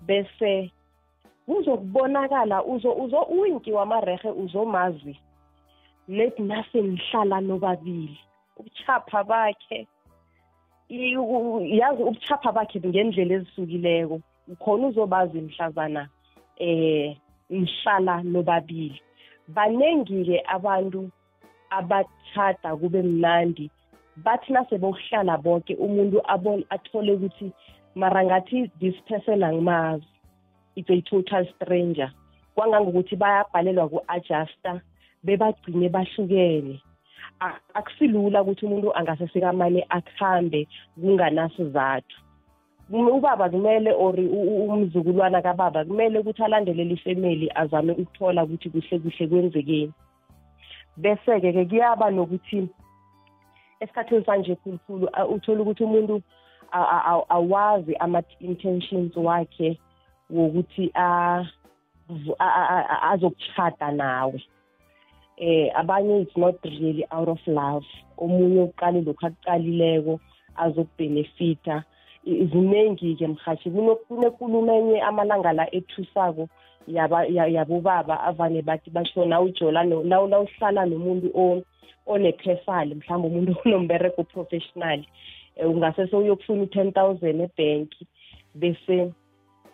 [0.00, 0.72] Bese
[1.46, 5.20] kuzokubonakala uzo uzo uwinki wamarehe uzomazi
[6.08, 8.18] let nase nihlala nobabili.
[8.56, 9.86] Ubuchapha bakhe
[10.88, 16.08] yazi ubuchapha bakhe ngendlela ezihlukileko ukhona uzobazi mhlazana
[16.58, 17.16] eh
[17.50, 19.00] nihlala nobabili.
[19.48, 21.10] Baningi-ke abantu
[21.70, 23.70] abachada kube mnandi
[24.16, 27.52] bathi nasebokuhlala bonke umuntu abone athole ukuthi
[27.94, 30.04] mara ngathi this person angimazi
[30.76, 32.12] it's a total stranger.
[32.54, 34.80] Kwangangokuthi bayabhalelwa ku-adjusta
[35.24, 36.80] bebagcine bahlukene.
[36.80, 36.93] A-
[37.74, 40.68] akusilula ukuthi umuntu angasesekamane akuhambe
[41.00, 42.16] kunganasizathu
[42.90, 49.26] Kum- ubaba kumele or umzukulwana kababa kumele ukuthi alandelele ifemeli azame ukuthola ukuthi kuhle kuhle
[49.28, 49.92] kwenzekeni.
[50.96, 52.68] Bese-ke ke kuyaba nokuthi
[53.80, 56.22] esikhathini sanje khulukhulu uthola ukuthi umuntu
[57.28, 59.78] awazi ama-intentions wakhe
[60.30, 61.44] wokuthi a-
[62.08, 64.42] vu- a- a- a- azokuchata nawe.
[65.36, 67.86] Eh abanye it's not really out of love
[68.18, 70.20] omunye uqale lokhu akuqalileko
[70.56, 71.84] azokubhenefita
[72.26, 76.48] I- ziningi-ke mhathi Kuno- kunenkulumo enye amalanga la ethusako
[76.88, 81.62] yaba- ya- yabobaba avane bathi basho nawujola no- naw- nawuhlala nomuntu o-
[82.06, 85.04] onephefali mhlawumbe umuntu onombereko professional
[85.56, 88.06] eh, ungase sewuyokufuna u-ten thousand ebhenki
[88.54, 89.12] bese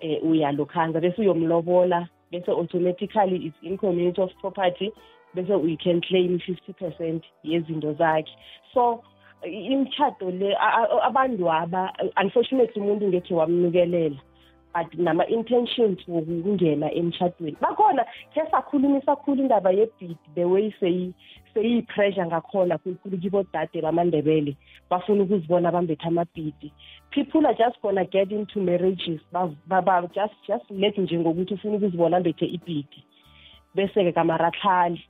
[0.00, 4.90] eh uyalokhanza bese uyomlobola bese automatically it's in community of property.
[5.35, 8.31] Bese we can claim 50% yezinto zakhe.
[8.74, 9.03] So
[9.43, 14.16] i- imitshato le a- a- abantu aba unfortunately umuntu ngekhe wamnukelela
[14.74, 18.05] but nama-intentions wokungena emtshadweni bakhona
[18.35, 21.12] khe sakhulumisa khulu indaba yebhidi the way seyi-
[21.55, 24.57] seyiyi-pressure ngakhona khulukhulu kibodade bamandebele
[24.91, 26.72] bafuna ukuzibona bambethe amabhidi.
[27.11, 31.76] People are just gonna get into marriages ba, ba, ba, just just let njengokuthi ufuna
[31.76, 33.05] ukuzibona ambethe ibhidi.
[33.74, 35.03] Bese-ke kamaratlhali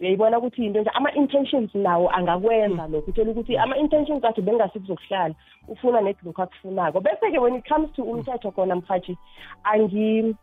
[0.00, 3.10] uyayibona ukuthi yinto nje ama-intentions nawo angakwenza lokhu.
[3.10, 5.34] Uthola ukuthi ama-intentions akhe bengasi kuzokuhlala
[5.68, 7.00] ufuna net lokhu akufunako.
[7.00, 9.16] Bese-ke when it comes to umthetho khona mhathi
[9.64, 10.34] angi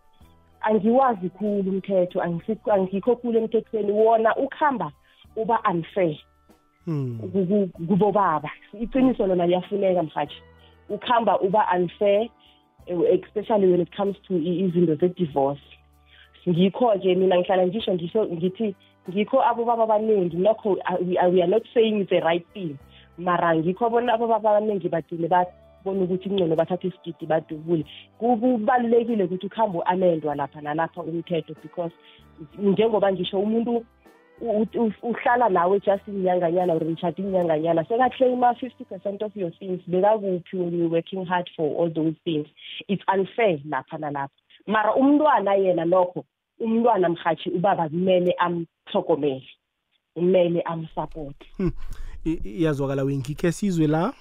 [0.61, 3.91] angiwazi khulu umthetho angisi- angikho khulu emthethweni.
[3.91, 4.91] Wona ukuhamba
[5.35, 6.17] uba unfair
[6.85, 7.19] Hmm.
[7.19, 8.49] ku- ku- kubobaba.
[8.73, 10.35] Iqiniso lona liyafuneka mhathi
[10.89, 12.27] ukuhamba uba unfair
[12.87, 15.61] eh, especially when it comes to i- izinto ze-divorce.
[16.49, 18.75] Ngikho-ke mina ngihlala ngisho ngisho ngithi
[19.09, 22.77] ngikho abobaba abaningi nokho uh, we are we are not saying it's a right thing.
[23.17, 27.85] Mara ngikho bona abobaba abaningi bagcine babona ukuthi ingcono bathathe isigidi badubule.
[28.19, 31.91] Ku- kubalulekile ukuthi ukuhambe u-amendwa lapha nalapha umthetho because
[32.59, 33.85] njengoba ngisho umuntu
[34.41, 39.79] u- u- uhlala nawe just inyanganyana or nitshade inyanganyana sekaclaima fifty percent of your things
[39.87, 42.47] bekakuphi when you're working hard for all those things?
[42.87, 44.29] It's unfair lapha nalapha.
[44.67, 46.23] Mara umntwana yena nokho
[46.63, 49.49] umntwana mhathi ubaba kumele amhlogomele
[50.13, 51.35] kumele amsupport
[52.25, 54.13] I- iyazwakala winki khe sizwe la?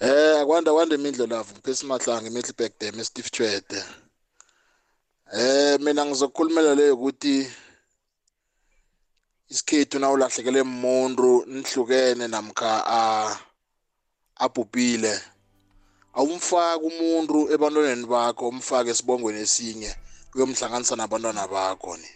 [0.00, 3.80] Eh akwanda kwanda imidlo lavu phesi mahlanga eMiddelburg Dam eSteve Tshwede.
[5.32, 7.46] Eh mina ngizokukhulumela leyo ukuthi
[9.48, 13.00] isikhethu nawulahlekele umuntu nihlukene namkha a
[14.36, 15.14] abhubhile
[16.14, 19.92] awumfaki umuntu ebantwaneni bakho umfake esibongweni esinye.
[20.34, 22.08] Kuyomhlanganisa nabantwana bakho ni?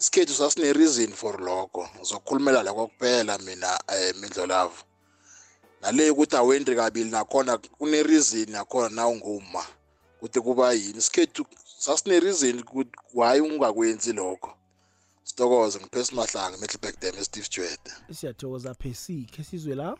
[0.00, 1.88] Isikhethu sasine reason for lokho.
[1.96, 4.82] Ngizokukhulumela la kokuphela mina eh midlo lavu
[5.82, 9.66] nale ukuthi awendi kabili nakhona kune-reason nakhona na unguma?
[10.16, 10.98] Ukuthi kuba yini?
[10.98, 11.44] Isikhethu
[11.78, 14.54] sasine-reason ukuthi why ungakwenzi lokho?
[15.24, 19.96] Sitokoze ngiphesi mahlanga emetlebek dam esteve jwede siyathokoza phesi khe sizwe la.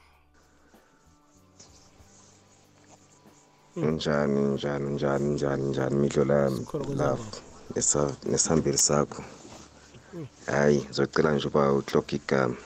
[3.87, 6.57] Njani njani njani njani njani midlo lami?
[6.59, 7.05] Sikhona kwenzeka.
[7.11, 7.23] love
[7.75, 9.23] nesa- nesihambeli sakho.
[10.47, 12.57] Hayi ngizocela nje uba utlog igama.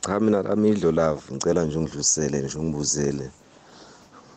[0.00, 3.30] Cha mina lami idlolavu ngicela nje ungidlulisele nje ungibuzele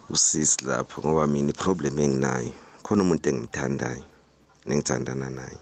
[0.09, 2.51] usisi lapho ngoba mina iproblem enginayo
[2.83, 4.03] khona umuntu engimthandayo
[4.65, 5.57] nengithandana naye.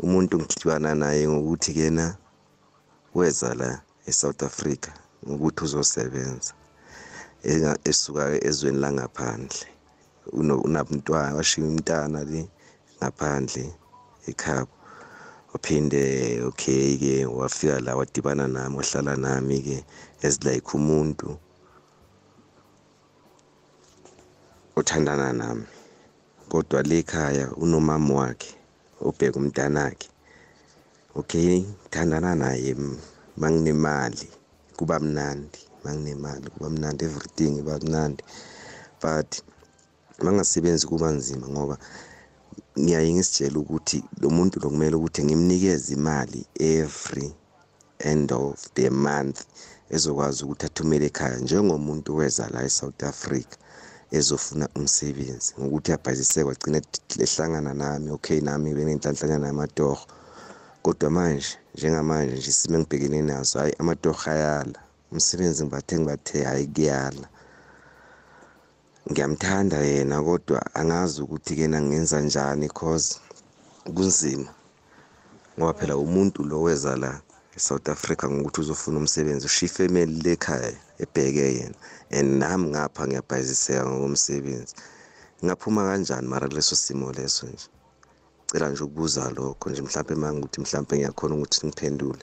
[0.00, 2.16] Umuntu ngidibana naye ngokuthi kena
[3.14, 4.90] weza la eSouth Africa
[5.28, 6.52] ngokuthi uzosebenza.
[6.52, 6.57] Enga-
[7.84, 9.66] esuka ezweni langaphandle.
[10.32, 12.48] Unabantwana washiya umntana le
[12.98, 13.72] ngaphandle
[14.26, 14.70] ekhabo.
[15.52, 19.84] Waphinde okay ke wafika la wadibana nami wahlala nami ke
[20.22, 21.38] as like umuntu
[24.76, 25.66] othandana nami.
[26.48, 28.54] Kodwa le ekhaya unomama wakhe
[29.00, 30.08] obheka umntanakhe.
[31.16, 32.76] Okay ngithandana naye
[33.36, 34.28] manginemali
[34.76, 35.67] kuba mnandi.
[35.88, 38.22] Manginemali kuba mnandi everything iba mnandi.
[39.02, 39.42] But
[40.24, 41.76] mangasebenzi kuba nzima ngoba
[42.78, 46.40] ngiyaye ngisitshela ukuthi lo muntu lo kumele ukuthi ngimnikeze imali
[46.76, 47.28] every
[47.98, 49.38] end of the month
[49.94, 53.54] ezokwazi ukuthi athumele ekhaya njengomuntu weza la eSouth Africa
[54.18, 55.50] ezofuna umsebenzi.
[55.58, 56.80] Ngokuthi abhazise kwagcina
[57.18, 60.04] lehlangana nami okay nami benenhlanhlanyana yamatoho
[60.82, 64.87] kodwa manje njengamanje nje isimo engibhekene naso hayi amatoho ayala.
[65.12, 67.26] Umsebenzi ngibathe ngibathe hayi kuyala.
[69.10, 73.16] Ngiyamthanda yena kodwa angazi ukuthi kena ngenza njani cause
[73.94, 74.50] kunzima.
[75.56, 77.20] Ngoba phela umuntu lo weza la
[77.56, 81.76] eSouth Africa ngokuthi uzofuna umsebenzi ushiya ifamily lekhaya ebheke yena.
[82.10, 84.74] And nami ngapha ngiyabhayiziseka ngokomsebenzi.
[85.44, 87.66] Ngaphuma kanjani mara kuleso simo leso nje?
[88.52, 92.22] Cela nje ukubuza lokho nje mhlawumbe mangukuthi mhlawumbe ngiyakhona ukuthi ngiphendule.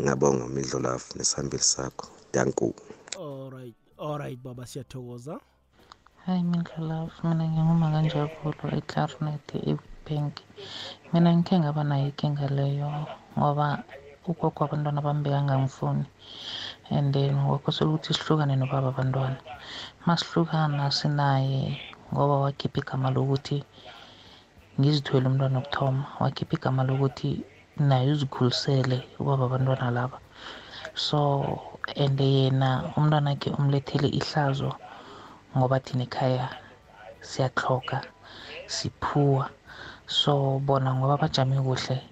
[0.00, 2.06] Ngiyabonga midlolafu nesihambeli sakho.
[2.32, 2.74] Danku
[3.20, 5.34] alright alright baba siyathokoza.
[6.24, 10.34] Hayi mindlulavu mina nginguma kanjabulo eclarinet ebank
[11.12, 12.88] mina ngikhe ngaba nayo inkinga leyo
[13.36, 13.66] ngoba
[14.28, 16.04] ugogo abantwana bami bekangangifuni.
[16.90, 19.38] And then kwakhosela ukuthi sihlukane nobaba abantwana.
[20.06, 21.78] Masihlukana sinaye
[22.12, 23.58] ngoba wakhipha igama lokuthi
[24.78, 26.04] ngizithwele umntwana wokuthoma.
[26.20, 27.44] Wakhipha igama lokuthi
[27.76, 30.18] naye uzikhulisele ubaba abantwana laba.
[30.94, 31.60] So
[31.96, 34.74] and yena umntwana wakhe umlethele ihlazo
[35.56, 36.48] ngoba thina ekhaya
[37.20, 38.02] siyahloga
[38.66, 39.50] siphuwa.
[40.06, 42.02] So bona ngoba bajame kuhle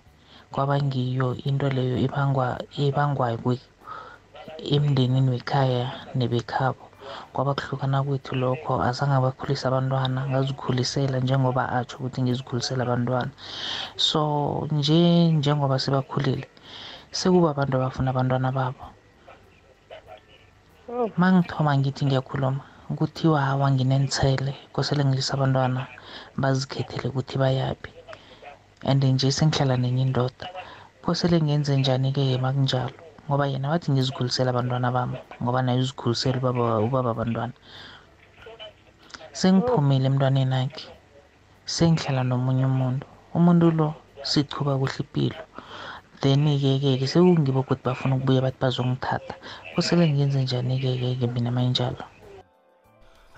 [0.53, 3.61] kwaba ngiyo into leyo ibangwa ibangwa kwe-
[4.59, 6.88] emndenini wekhaya nebekhabo.
[7.33, 13.33] Kwaba kuhlukana kwethu lokho azange bakhulisa abantwana ngazikhulisela njengoba atsho ukuthi ngizikhulisela abantwana.
[13.97, 14.21] So
[14.73, 14.99] nje
[15.39, 16.47] njengoba sebakhulile
[17.19, 18.85] sekuba abantu abafuna abantwana babo.
[21.21, 22.63] Ma ngithoma ngithi ngiyakhuluma
[22.99, 25.81] kuthiwa hawa nginenithele kosele ngilise abantwana
[26.41, 27.93] bazikhethele ukuthi bayaphi.
[28.89, 30.47] And nje sengihlala nenye indoda
[31.05, 33.08] kosele ngenze njani-ke makunjalo.
[33.29, 37.53] Ngoba yena wathi ngizikhulisele abantwana bami ngoba naye uzikhulisele ubaba ubaba abantwana.
[39.33, 40.89] Sengiphumile emntwaneni akhe
[41.65, 43.07] sengihlala nomunye umuntu.
[43.37, 43.89] Umuntu lo
[44.23, 45.43] sichuba kuhle impilo.
[46.21, 49.35] Then-ke ke ke sekungibo ukuthi bafuna ukubuya bathi bazongithatha.
[49.75, 52.03] Kusele ngenze njani-ke ke ke mina mayinjalo?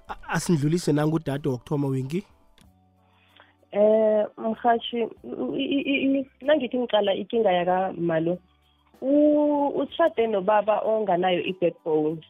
[0.09, 2.25] A- asindlulise nangudade wokuthoma winki
[3.73, 5.07] eh mhashi
[6.43, 8.41] nangithi ngiqala inkinga yakamalo u-
[9.03, 12.21] ushade nobaba onganayo i-backbone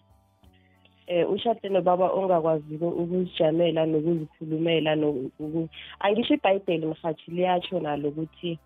[1.07, 5.69] eh ushade nobaba ongakwaziyo ukuzijamela nokuzikhulumela noku-
[6.01, 8.59] angisho ibhayibheli mhathi liyatsho nalo ukuthi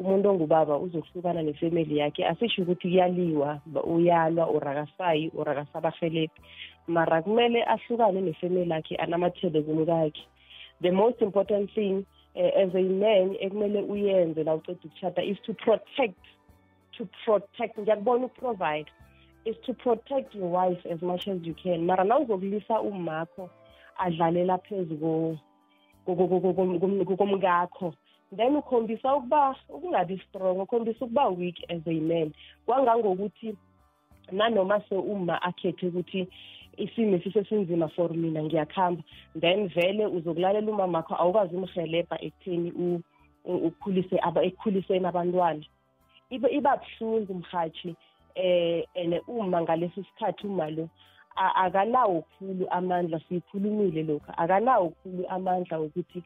[0.00, 2.24] umuntu ongubaba uzohlukana nefamily yakhe.
[2.24, 6.40] Asisho ukuthi kuyaliwa uyalwa or akasayi or akasabahelebhi
[6.88, 10.24] mara kumele ahlukane nefamily yakhe anamathele kumkakhe.
[10.80, 15.52] The most important thing uh, as a man ekumele uyenze la uceda ukushada is to
[15.52, 16.16] protect
[17.00, 18.86] to protect ngiyakubona ukuprovide
[19.44, 21.86] is to protect your wife as much as you can.
[21.86, 23.50] Mara na uzokulisa umakho
[23.98, 25.38] adlalela phezu ko-
[26.04, 27.94] ko- ko- ko- ko- kom- kom- komkakho
[28.36, 32.32] then ukhombisa ukuba ukungabi strong ukhombisa ukuba weak as a man.
[32.66, 33.56] Kwangangokuthi
[34.32, 36.28] nanoma se uma akhethe ukuthi
[36.76, 39.02] isimo sisesinzima for mina ngiyakuhamba
[39.40, 43.02] then vele uzokulalela umamakho awukwazi umhelebha ekutheni u-
[43.44, 45.64] u- ukhulise aba ekukhuliseni abantwana.
[46.30, 47.96] Iba iba buhlungu mhathi
[48.34, 50.88] eh ene uma ngalesi sikhathi uma lo
[51.36, 56.22] a- akanawo khulu amandla siyikhulumile lokhu akanawo khulu amandla ukuthi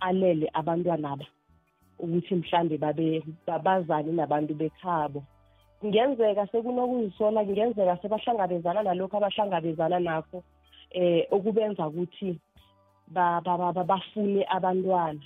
[0.00, 1.26] alele abantwana aba
[1.98, 5.22] ukuthi mhlambe babe babazane nabantu bekhabo.
[5.80, 10.42] Kungenzeka sekunokuzisola kungenzeka sebahlangabezana nalokhu abahlangabezana nakho
[10.90, 12.38] eh okubenza ukuthi
[13.08, 15.20] ba- ba- ba- ba- bafune abantwana.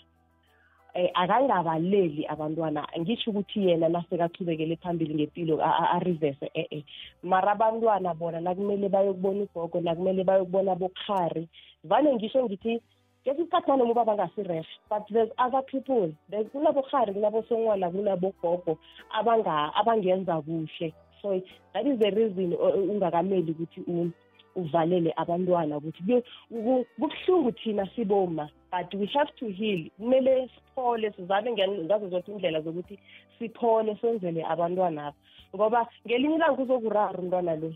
[0.97, 2.87] Eh akangabaleli abantwana.
[2.99, 6.83] Ngisho ukuthi yena nasekachubekele phambili ngempilo a- a- arivese eh eh
[7.23, 11.49] mara abantwana bona nakumele bayokubona igogo nakumele bayokubona bokhari
[11.85, 12.81] vane ngisho ngithi
[13.25, 16.13] kesi isikhathi nanomu baba ngasirehe but there's other people.
[16.31, 18.79] There's kunabokhari kunabosonwana kunabogogo
[19.13, 20.95] abanga abangenza kuhle.
[21.23, 21.41] So
[21.75, 24.11] that is the reason o- o- ungakameli ukuthi u-
[24.57, 29.89] uvalele abantwana ukuthi ku- ku- kubuhlungu thina siboma but we have to heal.
[29.99, 32.99] Kumele siphole sizame ngen- ngazo zonke indlela zokuthi
[33.39, 35.17] siphole senzele abantwana aba
[35.55, 37.73] ngoba ngelinye ilanga kuzokurara umntwana lo.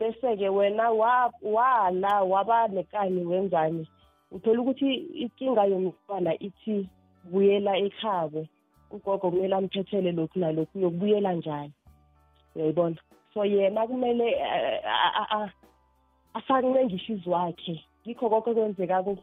[0.00, 3.86] Bese-ke wena wa- wala waba nekani wenzani?
[4.32, 6.88] Uthola ukuthi inkinga yomntwana ithi
[7.30, 8.46] buyela ekhabo.
[8.90, 11.72] Ugogo kumele amphethele lokhu nalokhu uyokubuyela njani?
[12.56, 12.96] Uyayibona?
[13.34, 14.38] So yena kumele
[16.34, 17.84] eh, a- a- a- afake ngishizi wakhe.
[18.06, 19.18] Ngikho konke kwenzekako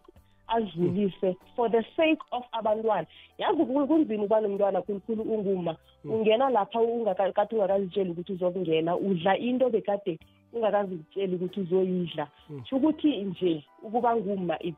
[0.47, 3.07] adlulise for the sake of abantwana
[3.37, 9.37] yazi ku- kunzima ukuba nomntwana khulukhulu unguma ungena lapha ungaka- kade ungakazitsheli ukuthi uzokungena udla
[9.37, 10.19] into bekade
[10.53, 12.27] ungakazitsheli ukuthi uzoyidla.
[12.69, 14.73] Sho ukuthi nje ukuba nguma i-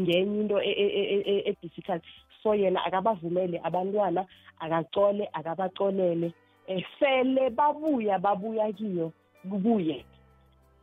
[0.00, 2.02] ngenye into e- e- e- e- e-difficult.
[2.42, 4.26] So yena akabavumele abantwana
[4.60, 6.32] akacole akabacolele.
[6.68, 9.12] Um sele babuya babuya kiyo
[9.50, 9.92] kubuye.
[9.92, 10.11] i- ngi- ngi-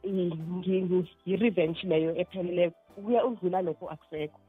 [0.04, 4.40] yi-revenge leyo epheleleyo kuya udlula lokho akusekho.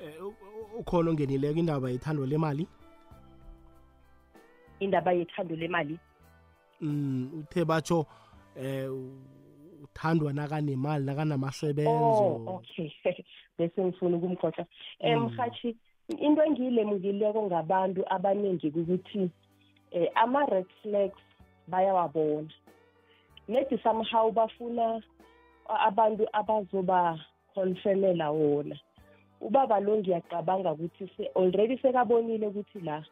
[0.00, 2.66] Eh, u- u- ukhona ongenileko indaba yethando lemali?
[4.80, 5.98] Indaba yethando lemali?
[6.80, 8.06] Mm uthe batsho
[8.56, 8.90] eh
[9.84, 12.90] uthandwa nakanemali nakanamasebenzo oh okay.
[13.58, 14.66] Bese ngifuna ukumxoxa
[15.00, 15.24] um Mm.
[15.30, 15.76] mhathi
[16.18, 19.30] into engiyilemukileko ngabantu abaningi kukuthi
[19.92, 21.22] eh ama-red flags
[21.68, 22.48] bayawabona.
[23.48, 25.02] Nedi somehow bafuna
[25.68, 27.18] abantu abazoba
[27.54, 28.76] confirmela wona.
[29.40, 33.04] Ubaba lo ngiyacabanga ukuthi already sekabonile ukuthi la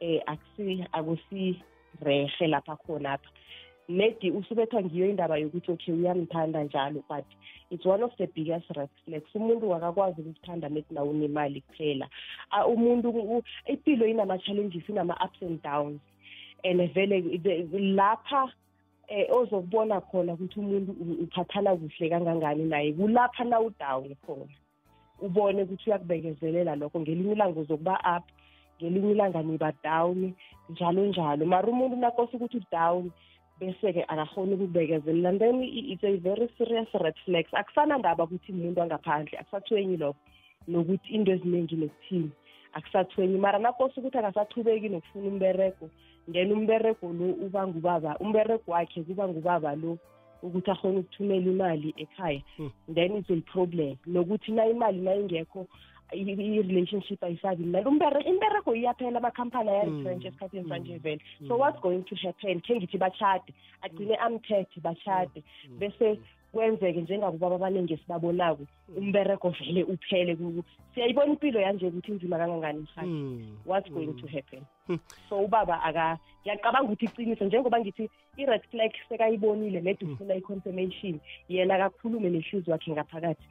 [0.00, 3.30] eh akusi akusirehe lapha khonapha
[3.88, 7.24] nedi usubethwa ngiyo indaba yokuthi okay uyamthanda njalo but
[7.70, 12.08] it's one of the biggest red flags umuntu akakwazi ukuthanda nedi nawe unemali kuphela.
[12.50, 16.00] Ah, umuntu impilo inama-challenges inama-ups and downs.
[16.64, 17.40] And vele
[17.72, 18.52] lapha
[19.08, 22.92] eh ozokubona khona ukuthi umuntu u- uphathana kuhle kangangani naye.
[22.92, 24.52] Kulapha na udown khona.
[25.20, 27.00] Ubone ukuthi uyakubekezelela lokho.
[27.00, 28.24] Ngelinye ilanga uzokuba up
[28.82, 30.32] ngelinye ilanga niba down
[30.70, 31.46] njalo njalo.
[31.46, 33.10] Mara umuntu nakose ukuthi udown
[33.60, 35.28] bese-ke akakhoni ukukubekezelela.
[35.28, 37.54] And then i- it's a very serious red flags.
[37.54, 40.18] Akusana ndaba ukuthi umuntu angaphandle akusathwenyi lokho
[40.68, 42.30] nokuthi into eziningi nokuthini
[42.72, 45.90] akusathwenyi mara nakose ukuthi akasachubeki nokufuna umberego.
[46.32, 49.98] Then umberego lo uba ngubaba umberego wakhe kuba ngubaba lo
[50.42, 52.42] ukuthi akhona ukuthumela imali ekhaya.
[52.88, 53.96] Then it's a problem.
[54.06, 55.66] Nokuthi na imali nayingekho
[56.12, 57.64] i- i-relationship ayisabi.
[57.64, 61.20] Mnandi Umbere- imberego iyaphela amakhampani ayarefrench esikhathini sanje vele.
[61.48, 62.60] So what's going to happen?
[62.60, 63.52] Khe ngithi bachade
[63.82, 65.42] agcine amthethe bachade
[65.78, 66.18] bese
[66.52, 68.64] kwenzeke njengabo baba abaningi esibabonako
[68.96, 74.62] umberego vele uphele ku- siyayibona impilo yanje ukuthi inzima kangangani mhani what's going to happen?
[75.28, 81.74] So ubaba aka ngiyacabanga ukuthi iqiniso njengoba ngithi i-red flag sekayibonile nedi ufuna i-confirmation yena
[81.74, 83.44] akakhulume nehluzi wakhe ngaphakathi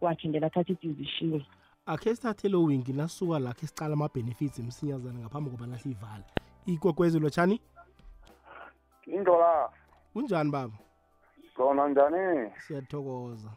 [0.00, 1.42] kwakhe then athathe i-decision.
[1.86, 6.24] Akhe sithathe lo wingi nasuka la khe sicala ama-benefits emsinyazana ngaphambi kobana siyivala
[6.66, 7.60] ikwekwezi lotshani
[9.06, 9.68] indola.
[10.12, 10.72] Kunjani baba?
[11.54, 13.50] Khona njani siyathokoza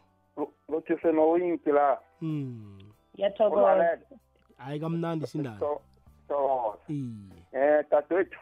[0.68, 1.98] lothi senowinki la.
[2.20, 2.78] Mm
[3.14, 3.98] ngiyathokoza.
[4.56, 7.42] Hayi kamnandi sindaba thokoza iye.
[7.52, 8.38] eh dadewethu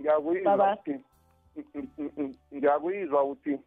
[0.00, 0.72] ngiyakuyizwa Baba.
[0.76, 1.00] ukuthi
[1.56, 3.58] ng- ng- ng- ngiyakuyizwa ukuthi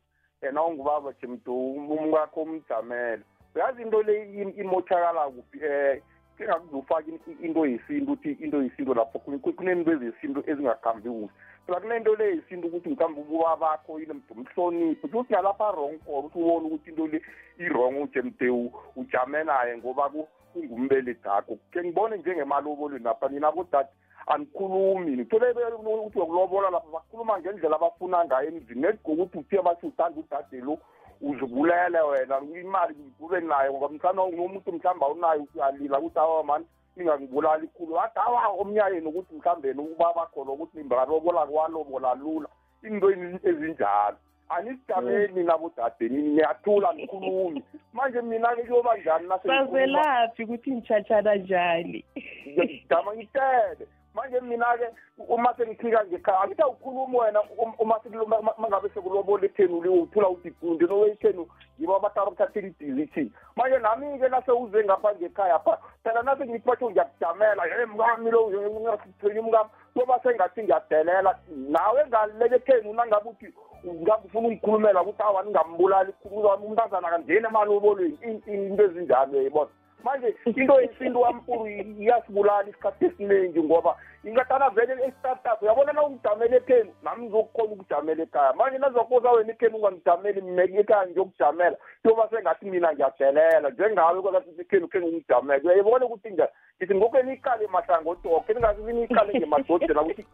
[0.42, 3.24] yena ungubaba jemdu umkakho umjamele
[3.56, 6.00] uyazi into le im- imothakala kuphi um
[6.38, 7.12] kengakuzofaka
[7.44, 11.30] into yesintu ukuthi into yesintu lapho ku- ku- kunento ezesintu ezingakhambi kuhle.
[11.70, 16.40] Phela kunento le yesintu ukuthi mhlawumbe ububa bakho inemdu umhloniphi ukuthi nalapha wrong khona ukuthi
[16.40, 17.22] ubone ukuthi into le
[17.60, 18.50] i-wrong ujemde
[18.96, 23.90] ujame naye ngoba ku- kungumbelethi akho ke ngibone njengemalobolweni lapha nina bodade
[24.28, 28.82] anikhulumi ngithole ukuthi uyokulobola lapha bakhuluma ngendlela abafuna ngayo emzini.
[28.82, 30.78] Net ngokuthi uthiye bathi uthanda udade lo
[31.22, 32.42] uzibulele wena.
[32.62, 36.66] Imali kube nayo ngoba mhlawumbe nomuntu mhlawumbe awunayo uyalila ukuthi awa mani
[37.00, 42.50] ningangibulali khulu wathi awa omnyayeni ukuthi mhlawumbe ukuba bakhona ukuthi nimbalobola kwalobola lula.
[42.84, 43.12] Into
[43.50, 44.18] ezinjalo.
[44.50, 52.06] Anisijameni nabodade niyathula nikhulumi manje mina-ke kuyoba njani sazelaphi ukuthi ngitshatshana njani?
[52.48, 53.88] Ngijama ngitele
[54.20, 54.88] manje mina-ke
[55.28, 60.86] uma sengiphika ngekhaya angithi awukhulumi wena um- uma sekuloma- ma- mangabe sekulobola ethenu uthula udikunde
[60.86, 61.48] nowethenu
[61.80, 66.90] yibo abatara kuthathela ibhizithi manje nami-ke nase uze ngapha ngekhaya pha phela nase ngithi batho
[66.92, 71.40] ngiyakujamela ye mkami lo ngithwenye umkami kuyoba sengathi ngiyadelela.
[71.50, 73.54] Nawe ngaleke ethenu nangabe uthi
[73.86, 79.70] ngabe ufuna ungikhulumela ukuthi awa ningambulali umntazana kangeni emalobolweni in- in- into ezinjalo yayibona.
[80.04, 86.92] Manje into yesintu kampulu iyasibulala isikhathi esiningi ngoba ingatana vele e-startup uyabona na ungijamele ekhenu
[87.04, 92.94] nami ngizokukhona ukujamela ekhaya manje nazokosa wena ekhenu ungangijameli mina ekhaya ngiyokujamela kuyoba sengathi mina
[92.94, 96.48] ngiyadelela njengawe kwelathi ekhenu khenu ungijamele uyayibona ukuthi nje
[96.78, 100.26] ngithi ngoke niyiqale mahlangodoke ningazivi niyiqale ngemadodela ukuthi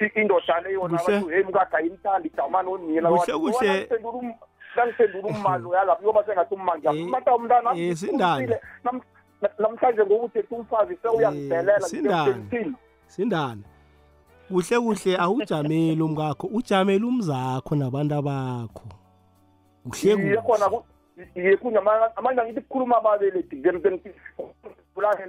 [0.00, 1.20] i- indoda leyo yona Kuhle.
[1.20, 3.88] bathi hey mkakhe ayimthandi ijamani onina Kuhle, kuhle.
[4.76, 8.58] Nangiphendula ummalo yalapho yoba sengathi umma ngiyamata umntana eh, Sindane.
[8.84, 9.02] Nam-
[9.42, 12.74] na- namhlanje ngokuthi umfazi sewuyangidelela Sindane.
[13.06, 13.62] sindana
[14.48, 18.84] kuhle kuhle awujameli umkakho ujamela umzakho nabantu abakho
[19.84, 20.16] kuhle.
[20.16, 21.78] kuhle
[22.16, 23.56] amanje angithi kukhuluma ababelethi
[24.94, 25.26] bulane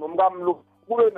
[0.00, 1.12] nomkami lo kube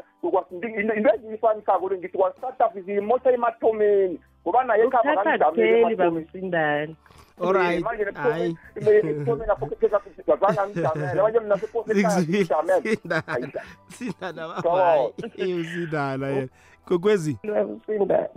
[0.51, 4.19] into engiyifanisako le ngithi kwa-startup ziyimosha emathomeni.
[4.45, 6.97] Ngoba naye ekhamba uthatha kupheli babusindane
[7.41, 8.57] Alright, manje hayi.
[8.77, 13.63] ethomeni aphokezange angijamele manje mina Sikuzwile, seposejamele Sindana.
[13.89, 16.49] Sindana babayi usindana yena.
[16.87, 17.39] Kokwezi?
[17.43, 18.29] Babusindane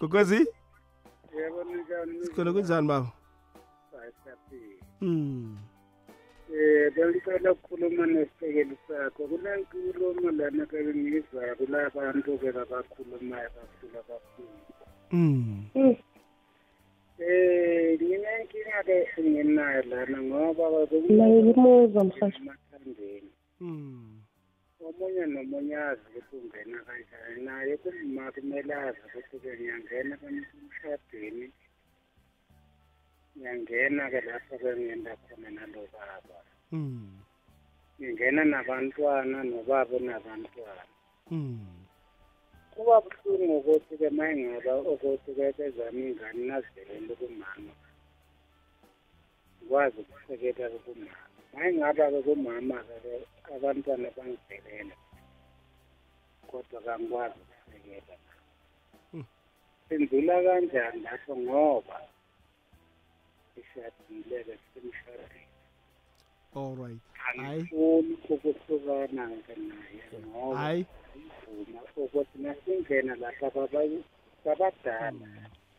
[0.00, 0.46] kokwezi?
[1.36, 3.12] Yebo njani sikhona kunjani baba?
[5.00, 5.58] Mm
[6.52, 9.22] Eh bengicela ukukhuluma nesisekeli sakho.
[9.28, 14.79] Kunenkulumo lana kabe ngizwa kulabantu ke abakhulumayo kakhulu kakhulu.
[15.12, 15.66] Mm.
[17.20, 20.64] Eh nginenkinga ke enginayo lana ngoba
[21.08, 22.40] Nayimuzwa mshashi.
[22.42, 23.30] emathandeni
[23.60, 24.20] mm.
[24.80, 31.46] Omunye nomunye azi ukuthi ungena kanjani naye kumma kumele azi ukuthi-ke ngiyangena emshadweni
[33.36, 36.38] ngiyangena-ke lapho-ke ngiyenda khona nalo baba
[36.72, 37.20] mm.
[38.00, 40.84] Ngingena nabantwana nobaba onabantwana
[41.30, 41.79] mm.
[42.74, 47.72] Kuba buhlungu ukuthi-ke uma ingaba ukuthi-ke bezami ingane nazivelele kumama
[49.70, 51.24] ngikwazi ukusekela kumama.
[51.52, 53.14] Uma ingaba-ke kumama-ke
[53.54, 54.96] abantwana bangivelela
[56.50, 58.16] kodwa kangikwazi ukusekela.
[59.88, 61.32] Senzula kanjani lapho?
[61.36, 61.98] Ngoba
[63.60, 65.50] ishadile-ke semshadweni
[66.54, 67.00] all right.
[67.28, 70.86] Angifuni ukuhlukana-ke naye ngoba hayi
[71.52, 74.04] ngivuma ukuthi nasingena lapha baba-
[74.44, 75.12] babadala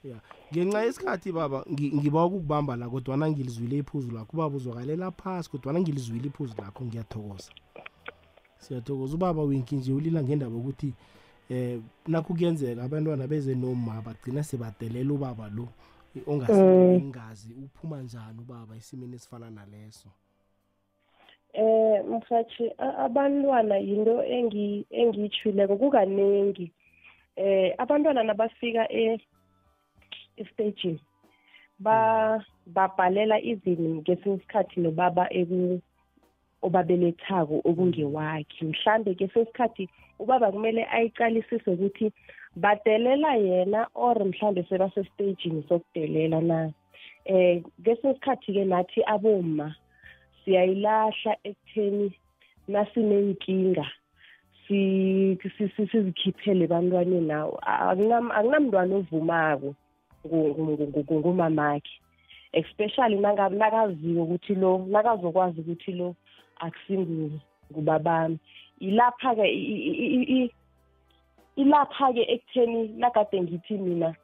[0.03, 0.17] ya
[0.53, 4.31] ngenxa yesikhathi baba ngi- ngiba ukukubamba la kodwana ngilizwile iphuzu lakho.
[4.33, 6.85] Ubaba uzwakalela phasi kodwana ngilizwile iphuzu lakho.
[6.85, 7.51] Ngiyathokoza.
[8.57, 9.15] Siyathokoza.
[9.15, 10.93] Ubaba winki nje ulila ngendaba yokuthi
[11.49, 15.67] eh nakho kuyenzeka abantwana beze noma bagcina sebadelela ubaba lo
[16.15, 16.21] Mm.
[16.27, 20.09] ongasingazi uphuma njani ubaba esimeni esifana naleso?
[21.53, 26.71] Eh mfathi abantwana yinto engi engiyithuleko kukanengi.
[27.35, 29.19] Eh abantwana nabafika e
[30.37, 30.99] estagini
[31.79, 35.27] ba babhalela izinto ngesinye isikhathi nobaba
[36.61, 38.65] obabelethako okungewakhe.
[38.65, 39.89] Mhlambe kesinye isikhathi
[40.19, 42.11] ubaba kumele ayiqalisise ukuthi
[42.55, 46.71] badelela yena or mhlambe sebasestagini sokudelela na.
[47.25, 49.75] Eh kesinye isikhathi-ke nathi aboma
[50.45, 52.11] siyayilahla ekutheni
[52.67, 53.85] nasinenkinga
[54.67, 57.59] si- si- si- sizikhiphele ebantwaneni nawo.
[57.61, 59.75] Akunam- akunamntwana ovumako
[60.25, 61.91] ngu- ngu- ngu- ngu- ngumamakhe.
[62.53, 66.15] Especially nangabe nakaziwe ukuthi lo nakazokwazi ukuthi lo
[66.59, 68.37] akusingubabami
[68.79, 70.51] ilapha-ke i- i- i- i-
[71.55, 74.15] ilapha-ke ekutheni nagade ngithi mina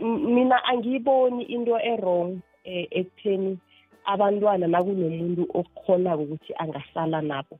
[0.00, 3.58] m- mina angiyiboni into e-wrong eh, ekutheni
[4.04, 7.58] abantwana nakunomuntu okhonako ukuthi angahlala nabo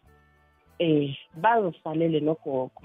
[0.79, 2.83] eh bazisalele nogogo.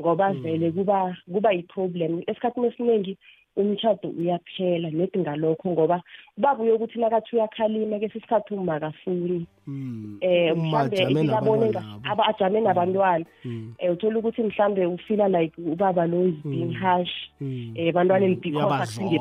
[0.00, 2.22] Ngoba vele kuba kuba yi-problem.
[2.26, 3.18] Esikhathini esiningi
[3.56, 6.02] umtshado uyaphela nedi ngalokho ngoba
[6.38, 9.46] ubabuye ukuthi nakathi uyakhalima kesi isikhathi uma akafuni
[10.20, 11.72] eh mhlambe ikabone
[12.04, 13.24] aba ajame nabantwana.
[13.78, 17.30] Eh uthola ukuthi mhlambe ufila like ubaba lo is being harsh.
[17.40, 19.18] Eh bantwaneni because akusinge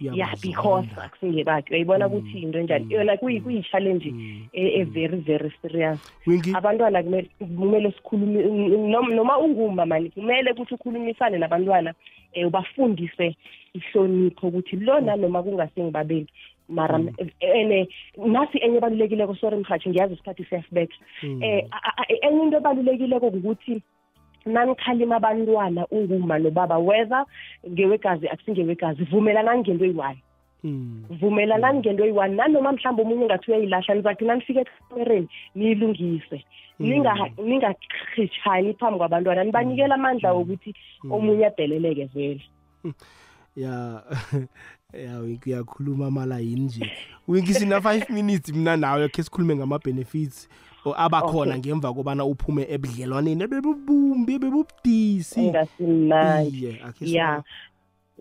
[0.00, 2.92] bakhe yeah because akusinge bakhe uyayibona ukuthi into enjani?
[2.92, 4.12] Yona kuyi kuyi-challenge
[4.52, 6.00] e-very very serious.
[6.54, 8.42] Abantwana kumele sikhulume
[8.88, 11.94] noma noma unguma mani kumele ukuthi ukhulumisane nabantwana
[12.36, 13.36] um ubafundise
[13.74, 16.26] ihlonipho ukuthi lo nanoma kungasengibabeli
[16.68, 17.00] mara
[17.40, 20.96] ene nasi enye ebalulekileko sorry mhathi ngiyazi isikhathi siyasibetha.
[21.22, 23.82] Um enye into ebalulekileko ukuthi
[24.46, 27.24] nanikhalima abantwana unguma nobaba whether
[27.68, 30.22] ngewegazi akusingewegazi vumelanani ngento eyi-one.
[31.20, 32.34] Vumelanani ngento eyi-one.
[32.34, 36.44] Nanoma mhlawumbe omunye ngathi uyayilahla nizagcina nifike ekamereni niyilungise.
[36.78, 40.74] Ningachitshani phambi kwabantwana nibanikela amandla wokuthi
[41.10, 42.44] omunye adeleleke vele.
[43.56, 44.02] Ya
[45.04, 46.90] ya winki uyakhuluma malayini nje?
[47.28, 50.48] Winki sina 5 minutes mina nawe khe sikhulume ngama-benefits.
[50.96, 55.40] Abakhona ngemva kobana uphume ebudlelwaneni ebebubumbi ebebubudisi.
[56.84, 57.42] Akhe ya.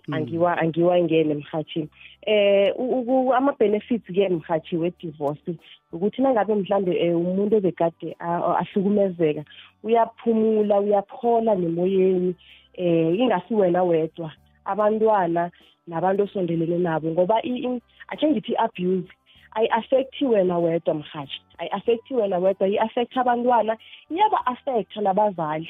[0.07, 0.13] Mm.
[0.13, 1.87] angiwa angiwangene mhathi.
[2.25, 5.55] Eh u- u- ama-benefits ke mhathi we-divorce
[5.93, 9.43] ukuthi nangabe mhlambe eh, umuntu obekade a- ahlukumezeka
[9.83, 12.35] uyaphumula uyaphola nemoyeni
[12.73, 14.31] eh ingasi wena wedwa
[14.65, 15.51] abantwana
[15.87, 17.41] nabantu osondelene nabo ngoba
[18.09, 19.09] akhe ngithi i-abuse
[19.55, 23.77] ayi-affecti wena wedwa mhathi ayi-affecti wena wedwa i-affecta abantwana.
[24.11, 25.69] Iyaba-affecta nabazali.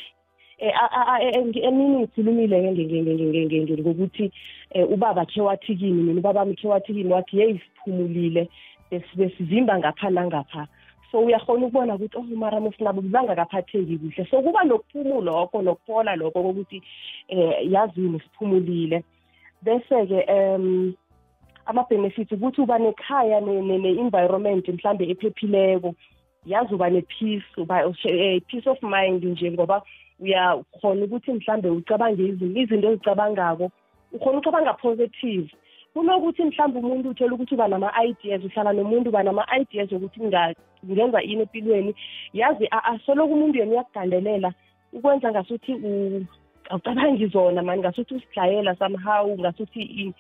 [0.59, 4.31] Eh a- a- a- e- e- emini ngikhulumile-ke ngokuthi
[4.75, 8.49] um ubaba khe wathi kini mina ubaba mi khe wathi kini wathi yeyi siphumulile
[8.91, 10.67] bes- besivimba ngapha nangapha.
[11.11, 14.27] So uyakhona ukubona ukuthi oh mara musinabo bangakaphatheki kuhle.
[14.29, 16.83] So kuba nokuphumula lokho nokuphola lokho kokuthi
[17.31, 19.03] um yazini siphumulile.
[19.63, 20.93] Bese-ke um
[21.69, 25.93] ama-benefits ukuthi uba nekhaya ne- ne- ne-environment mhlambe ephephileko.
[26.45, 29.81] Yazi uba ne-peace uba eh, peace of mind nje ngoba
[30.19, 33.71] uyakhona ukuthi mhlambe ucabange izinto izinto ozicabangako
[34.11, 35.49] ukhona ucabanga positive.
[35.93, 40.55] Kunokuthi mhlawumbe umuntu uthela ukuthi uba nama-ideas uhlala nomuntu uba nama-ideas ukuthi nga-
[40.85, 41.95] ngenza ini empilweni.
[42.33, 44.53] Yazi a- asoloko umuntu yena uyakugandelela
[44.93, 46.25] ukwenza ngasuthi u-
[46.69, 50.13] awucabangi zona mani ngasuthi usidlayela somehow ngasuthi ini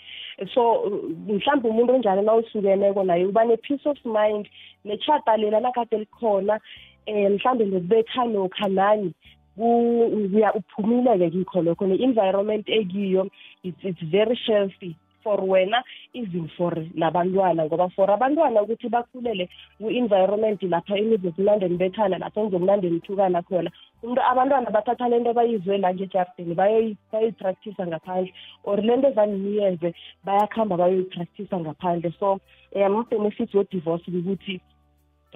[0.53, 0.93] so uh,
[1.27, 4.47] mhlawumbe umuntu onjalo na usukeneko naye uba ne-peace of mind
[4.85, 6.59] nechata lela nakade likhona
[7.07, 9.13] um mhlawumbe nokubetha nokha nani
[9.57, 13.27] ku- uya uphumile-ke kikho lokho ne-environment ekiyo
[13.63, 17.65] it's, it's very healthy for wena even for nabantwana.
[17.65, 23.71] Ngoba for abantwana ukuthi bakhulele ku-environment lapha enizokunande nibethana lapha nizokunande nithukana khona
[24.03, 29.93] umuntu abantwana bathatha lento bayizwe la ngejardini bayoyi- bayoyipractisa ngaphandle or lento ezaniniyenze
[30.25, 32.13] bayakuhamba bayoyipractisa ngaphandle.
[32.19, 32.39] So
[32.75, 34.61] um ama-benefits we-divorce ukuthi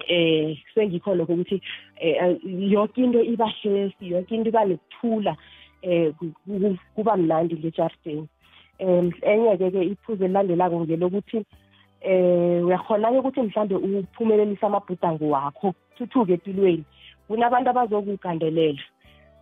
[0.08, 1.60] eh sengikho lokho ukuthi
[2.00, 5.36] eh yonke into iba healthy yonke into iba nekuthula
[5.82, 8.28] eh ku- ku- kuba mnandi ngejardini
[8.80, 11.44] um enye-ke ke iphuzu elilandelako ngelokuthi
[12.00, 16.84] eh uyakhona-ke ukuthi mhlambe uphumelelise amabhudango wakho thuthuke empilweni
[17.28, 18.82] kunabantu abazokugandelela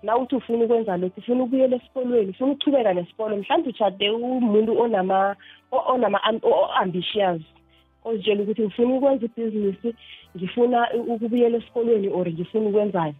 [0.03, 5.37] na uthi ufuna ukwenza lokhu ufuna ukubuyela esikolweni ufuna ukuchubeka nesikolo mhlawumbe utshade umuntu onama
[5.73, 7.43] o- onama o-ambitious
[8.05, 9.95] ozitshela ukuthi ngifuna ukwenza ibhizinisi
[10.37, 13.15] ngifuna ukubuyela esikolweni or ngifuna ukwenzani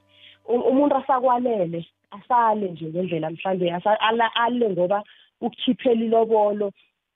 [0.49, 5.03] Um- umuntu asakwalele asale nje ngendlela mhlambe asa- ala- ale ngoba
[5.47, 6.67] ukukhiphela ilobolo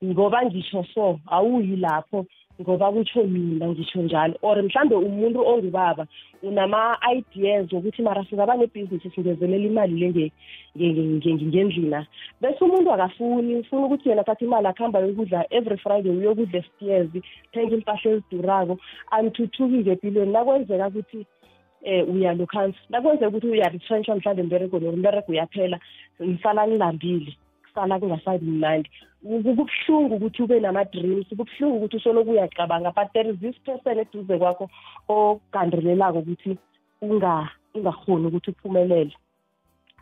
[0.04, 2.26] ngoba ngisho so awuyi lapho
[2.60, 4.34] ngoba kutsho mina ngisho njalo.
[4.42, 6.06] Or mhlambe umuntu ongubaba
[6.42, 10.32] unama-ideas wokuthi mara singaba nebhizinisi singezelela imali le nge-
[10.76, 12.06] nge- nge- nge- ngendlina.
[12.40, 17.10] Bese umuntu akafuni ufuna ukuthi yena athathe imali akuhamba yokudla every friday uyokudla esitiyers
[17.52, 18.78] thenga impahla ezidurako
[19.10, 21.26] anithuthuki-ke empilweni nakwenzeka ukuthi
[21.84, 25.78] eh uyalokhansi nakwenzeka ukuthi uyaretrentsha mhlawumbe emberegweni or umberego uyaphela
[26.20, 27.36] nisala nilambile
[27.76, 28.90] kusala kungasabi mnandi.
[29.22, 34.38] Ku- kubuhlungu ukuthi ube nama-dreams kubuhlungu ukuthi usoloko uyacabanga but there is this person eduze
[34.38, 34.68] kwakho
[35.08, 36.58] ogandelelako ukuthi
[37.02, 39.12] unga- ungakhoni ukuthi uphumelele.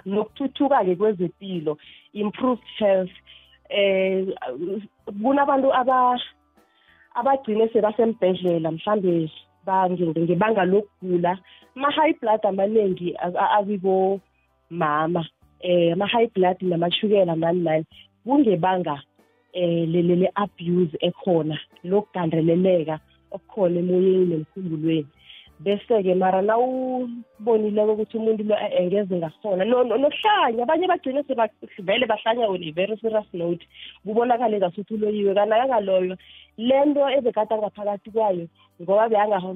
[0.07, 1.79] Nokuthuthuka-ke kwezempilo
[2.13, 3.11] improved health
[3.69, 4.27] eh
[5.23, 6.21] kunabantu aba
[7.15, 9.31] abagcine sebasembhedlela mhlambe
[10.19, 11.39] ngebanga lokugula.
[11.77, 14.21] Ama-high blood amaningi a- a- akibo
[14.71, 15.27] mama
[15.65, 17.85] eh ama-high blood namashukela nani nani
[18.25, 18.97] kungebanga
[19.53, 21.57] eh lele le-abuse ekhona
[21.91, 22.97] lokugandeleleka
[23.35, 25.09] okukhona emoyeni nemkhumbulweni.
[25.65, 31.23] Bese-ke mara nawubonileko ukuthi umuntu lo eh, engeze ngakhona No- no- nokuhlanya abanye bagcine
[31.79, 33.65] vele bahlanya on a very serious note
[34.05, 36.17] kubonakale ngasuthi uloyiwe kana akangaloywa
[36.59, 38.47] le nto ebekade ngaphakathi kwayo
[38.83, 39.09] ngoba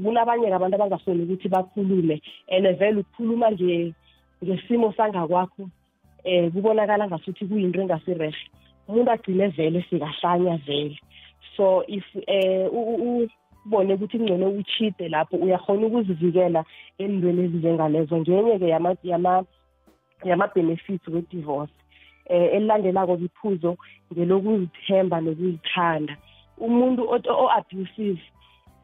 [0.02, 3.92] kunabanye-ke abantu abangakhoni ukuthi bakhulume and vele ukukhuluma nge-
[4.44, 5.68] ngesimo sangakwakho.
[6.24, 8.36] Um kubonakala ngasuthi kuyinto engasirehe
[8.88, 10.98] umuntu agcine vele sikahlanya vele.
[11.56, 13.28] So if um
[13.66, 16.64] ubone ukuthi kungcono uchide lapho uyakhona ukuzivikela
[16.98, 18.16] entweni ezinjengalezo.
[18.18, 19.44] Ngenye-ke yama- yama-
[20.24, 21.72] yama-benefits we-divorce
[22.26, 23.76] eh elilandelako kiphuzo
[24.12, 26.16] ngelokuzithemba nokuzithanda.
[26.58, 28.20] Umuntu o-abusive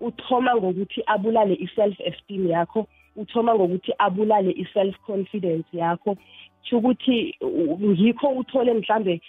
[0.01, 2.87] uthoma ngokuthi abulale i-self esteem yakho
[3.17, 6.17] uthoma ngokuthi abulale i-self confidence yakho
[6.65, 9.21] sho ukuthi u- ngikho uthole mhlambe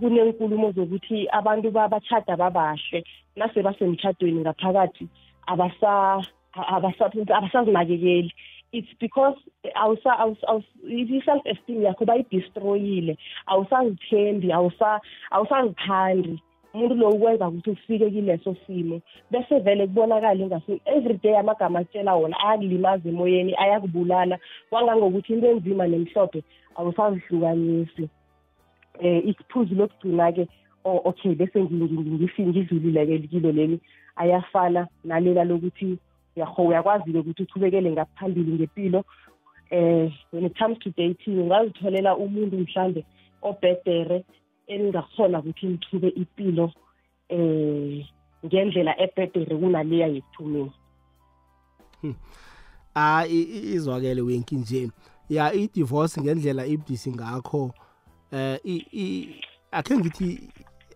[0.00, 3.04] kunenkulumo zokuthi abantu babachada babahle.
[3.36, 5.08] Nase basemtshadweni ngaphakathi
[5.46, 6.22] abasa
[6.54, 8.30] abasa- abasazinakekeli
[8.72, 9.36] it's because
[9.74, 13.16] awusa awusa- awus- i-self esteem yakho bayidestroyile.
[13.46, 15.00] Awusazithembi awusa
[15.32, 16.42] awusazithandi.
[16.78, 19.00] Umuntu lo ukwenza ukuthi ufike kileso simo.
[19.30, 24.38] Bese vele kubonakala ingasi everyday amagama atshela wona ayakulimaza emoyeni ayakubulala.
[24.70, 26.42] Kwangangokuthi into enzima nemhlophe
[26.76, 28.08] awusazihlukanisi
[29.00, 30.48] eh isiphuzu lokugcina-ke
[30.84, 33.80] okay bese ngidlulile-ke kilo leli
[34.16, 35.98] ayafana nalela lokuthi
[36.36, 39.04] uyakwazi-ke ukuthi uthubekele ngaphambili ngempilo
[39.70, 43.04] eh when it comes to dating ungazitholela umuntu mhlambe
[43.42, 44.24] obhedere
[44.68, 46.72] eningakhona ukuthi nithube impilo
[47.28, 48.06] eh
[48.46, 50.72] ngendlela ebhedere kunaleya yekuthumeni
[52.94, 54.90] ah i- i- izwakele wenki nje.
[55.28, 57.74] Ya i-divorce ngendlela ibudisi ngakho
[58.32, 59.40] eh i- i-
[59.70, 60.24] akhe ngithi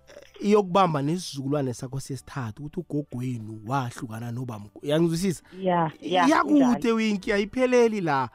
[0.09, 4.87] eh, iyokubamba nesizukulwane sakho sesithathu ukuthi ugogwenu wahlukana nobamkhulu.
[4.87, 8.29] Yangizwisisa ya ya yakude winki ayipheleli la.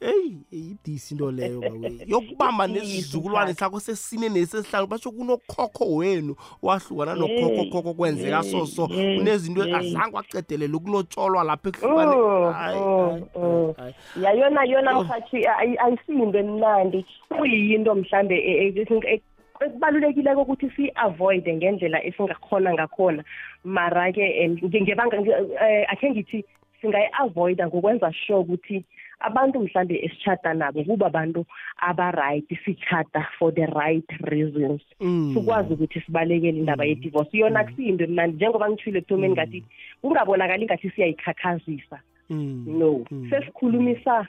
[0.00, 7.64] Eyi ibudisi into leyo bawe yokubamba nesizukulwane sakho sesine nesesihlanu basho kunokhokho wenu wahlukana nokhokho
[7.70, 9.74] khokho kwenzeka so so hey, kunezinto hey.
[9.74, 13.74] azange wacedelele ukulotsholwa lapha ekuhlukane Oh, Hayi, oh, hayi, oh.
[13.78, 13.94] hayi.
[14.22, 15.04] ya yona yona Oh.
[15.04, 19.22] mhathi ayi- ayisiyinto emnandi kuyinto mhlambe e- e- e-
[19.60, 23.24] ekubalulekile ukuthi siyi-avoide ngendlela esingakhona ngakhona
[23.64, 26.44] mara-ke em, nge- ngebanga nge- eh, akhe ngithi
[26.80, 28.84] singayi-avoida ngokwenza sure ukuthi
[29.26, 31.46] abantu mhlambe esishada nabo kuba abantu
[31.78, 34.82] aba-right sichada for the right reasons.
[35.00, 35.34] Mm.
[35.34, 37.38] sikwazi ukuthi sibalekele indaba ye-divorce.
[37.38, 38.36] Yona kusiyinto emnandi.
[38.36, 39.64] Njengoba ngithile ekuthomeni ngathi
[40.02, 42.00] kungabonakali ngathi siyayikhakhazisa.
[42.30, 42.64] Mm.
[42.78, 43.04] no.
[43.30, 44.26] Sesikhulumisa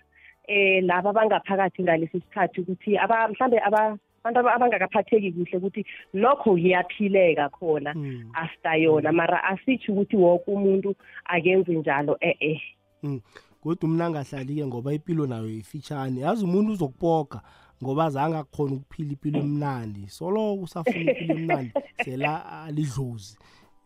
[0.47, 6.51] eh laba abangaphakathi ngalesi sikhathi ukuthi aba mhlambe aba abantu aba- abangakaphatheki kuhle ukuthi lokho
[6.53, 8.31] kuyaphileka khona Mm.
[8.33, 9.11] after yona.
[9.11, 10.95] Mara asithi ukuthi wonke umuntu
[11.25, 12.61] akenze njalo eh eh
[13.03, 13.21] Mm.
[13.65, 17.41] Kodwa umna angahlali-ke ngoba impilo nayo ifitshane yazi umuntu uzokupoga
[17.83, 21.71] ngoba azange akukhona ukuphila impilo emnandi soloko usafuna impilo emnandi
[22.05, 23.37] sela alidlozi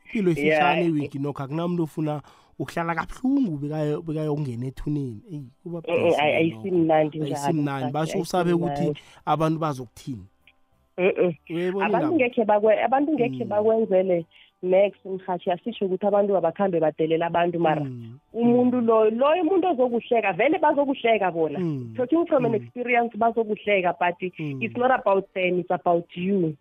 [0.05, 0.89] impilo ifitshane Yeah.
[0.91, 2.21] iwiki nokho akunamuntu ofuna
[2.59, 6.37] ukuhlala kabuhlungu bekayo- bekayokungena ethuneni eyi kuba Mm, mm, budisi ayi- lokho.
[6.37, 9.01] ayisimnandi njalo, ayisimnandi mfati, basho usabe ukuthi ayisimnandi.
[9.25, 10.25] abantu bazokuthini
[10.97, 11.33] Mm-mm.
[11.49, 12.15] uyayibona abantu indaba?
[12.15, 14.25] ngekhe bakwe abantu ngekhe bakwenzele
[14.61, 17.81] next mhathi asisho ukuthi abantu abakhambe badelela abantu mara
[18.33, 21.59] umuntu loyo loyo umuntu ozokuhleka vele bazokuhleka bona.
[21.95, 26.55] Talking from an experience bazokuhleka but it's not about them it's about you.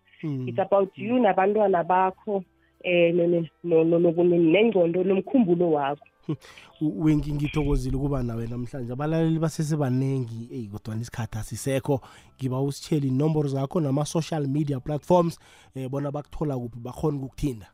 [0.47, 2.43] It's about you nabantwana bakho
[2.83, 6.05] eh ne- ne- no- no- no- ne- nengcondo nomkhumbulo wakho.
[6.81, 8.93] U- wengi ngithokozile ukuba nawe namhlanje.
[8.93, 12.01] Abalaleli basesebaningi eyi kodwana isikhathi asisekho.
[12.37, 15.39] Ngiba usitshela inomboro zakho nama-social media platforms
[15.75, 17.67] um bona bakuthola kuphi bakhona ukukuthinda.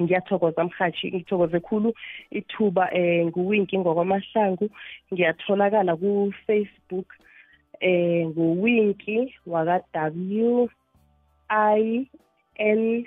[0.00, 1.94] Ngiyathokoza mhathi ngithokoze khulu.
[2.30, 4.68] Ithuba eh nguwinki ngokwamahlangu.
[5.12, 7.08] Ngiyatholakala ku-facebook
[7.80, 10.68] eh nguwinki waka w
[11.48, 12.06] i
[12.58, 13.04] n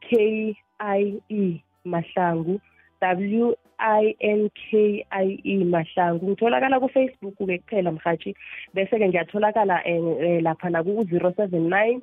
[0.00, 2.60] k i e mahlangu.
[3.00, 6.26] W i n k i e mahlangu.
[6.26, 8.34] Ngitholakala ku-facebook-ke kuphela mhathi.
[8.74, 12.02] Bese-ke ngiyatholakala eh, eh, lapha naku-zero seven nine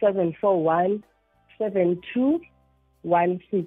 [0.00, 0.58] seven four
[3.04, 3.66] one seven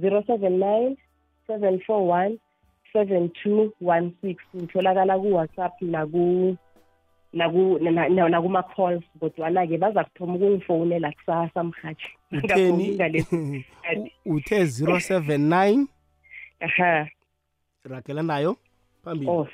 [0.00, 0.96] zero seven nine
[1.46, 2.38] seven four one
[2.92, 4.42] seven two one six.
[4.56, 6.56] Ngitholakala ku-whatsapp naku
[7.32, 12.88] naku na- na- nakuma-calls kodwana-ke baza kuthoma ukungifowunela kusasa mhathi utheni?
[12.94, 13.64] Ngalesi
[14.26, 15.86] uthe 079
[16.60, 17.08] aha.
[17.84, 18.56] Ragela nayo
[19.04, 19.30] phambili.
[19.30, 19.48] Oh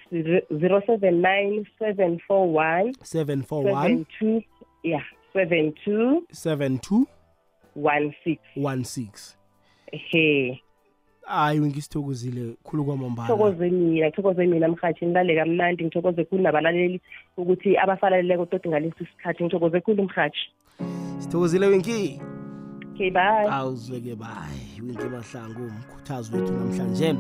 [0.59, 4.43] zero seven nine seven four one 741 seven two
[4.83, 7.07] yeah seven two 72
[7.83, 8.39] one six.
[8.55, 9.37] 16
[9.93, 10.63] he.
[11.27, 13.29] Hayi ngisithokozile khulu kwamambala.
[13.29, 17.01] Thokoze mina ngithokoze mina mhathi nilale kamnandi ngithokoze khulu nabalaleli
[17.37, 20.39] ukuthi abasalaleleko todi ngalesi sikhathi ngithokoze khulu mhathi
[21.19, 22.21] sithokozile wenki
[22.99, 23.49] okay bye.
[23.51, 27.15] Awuzweke bayi winki mahlangu umkhuthazi wethu namhlanje.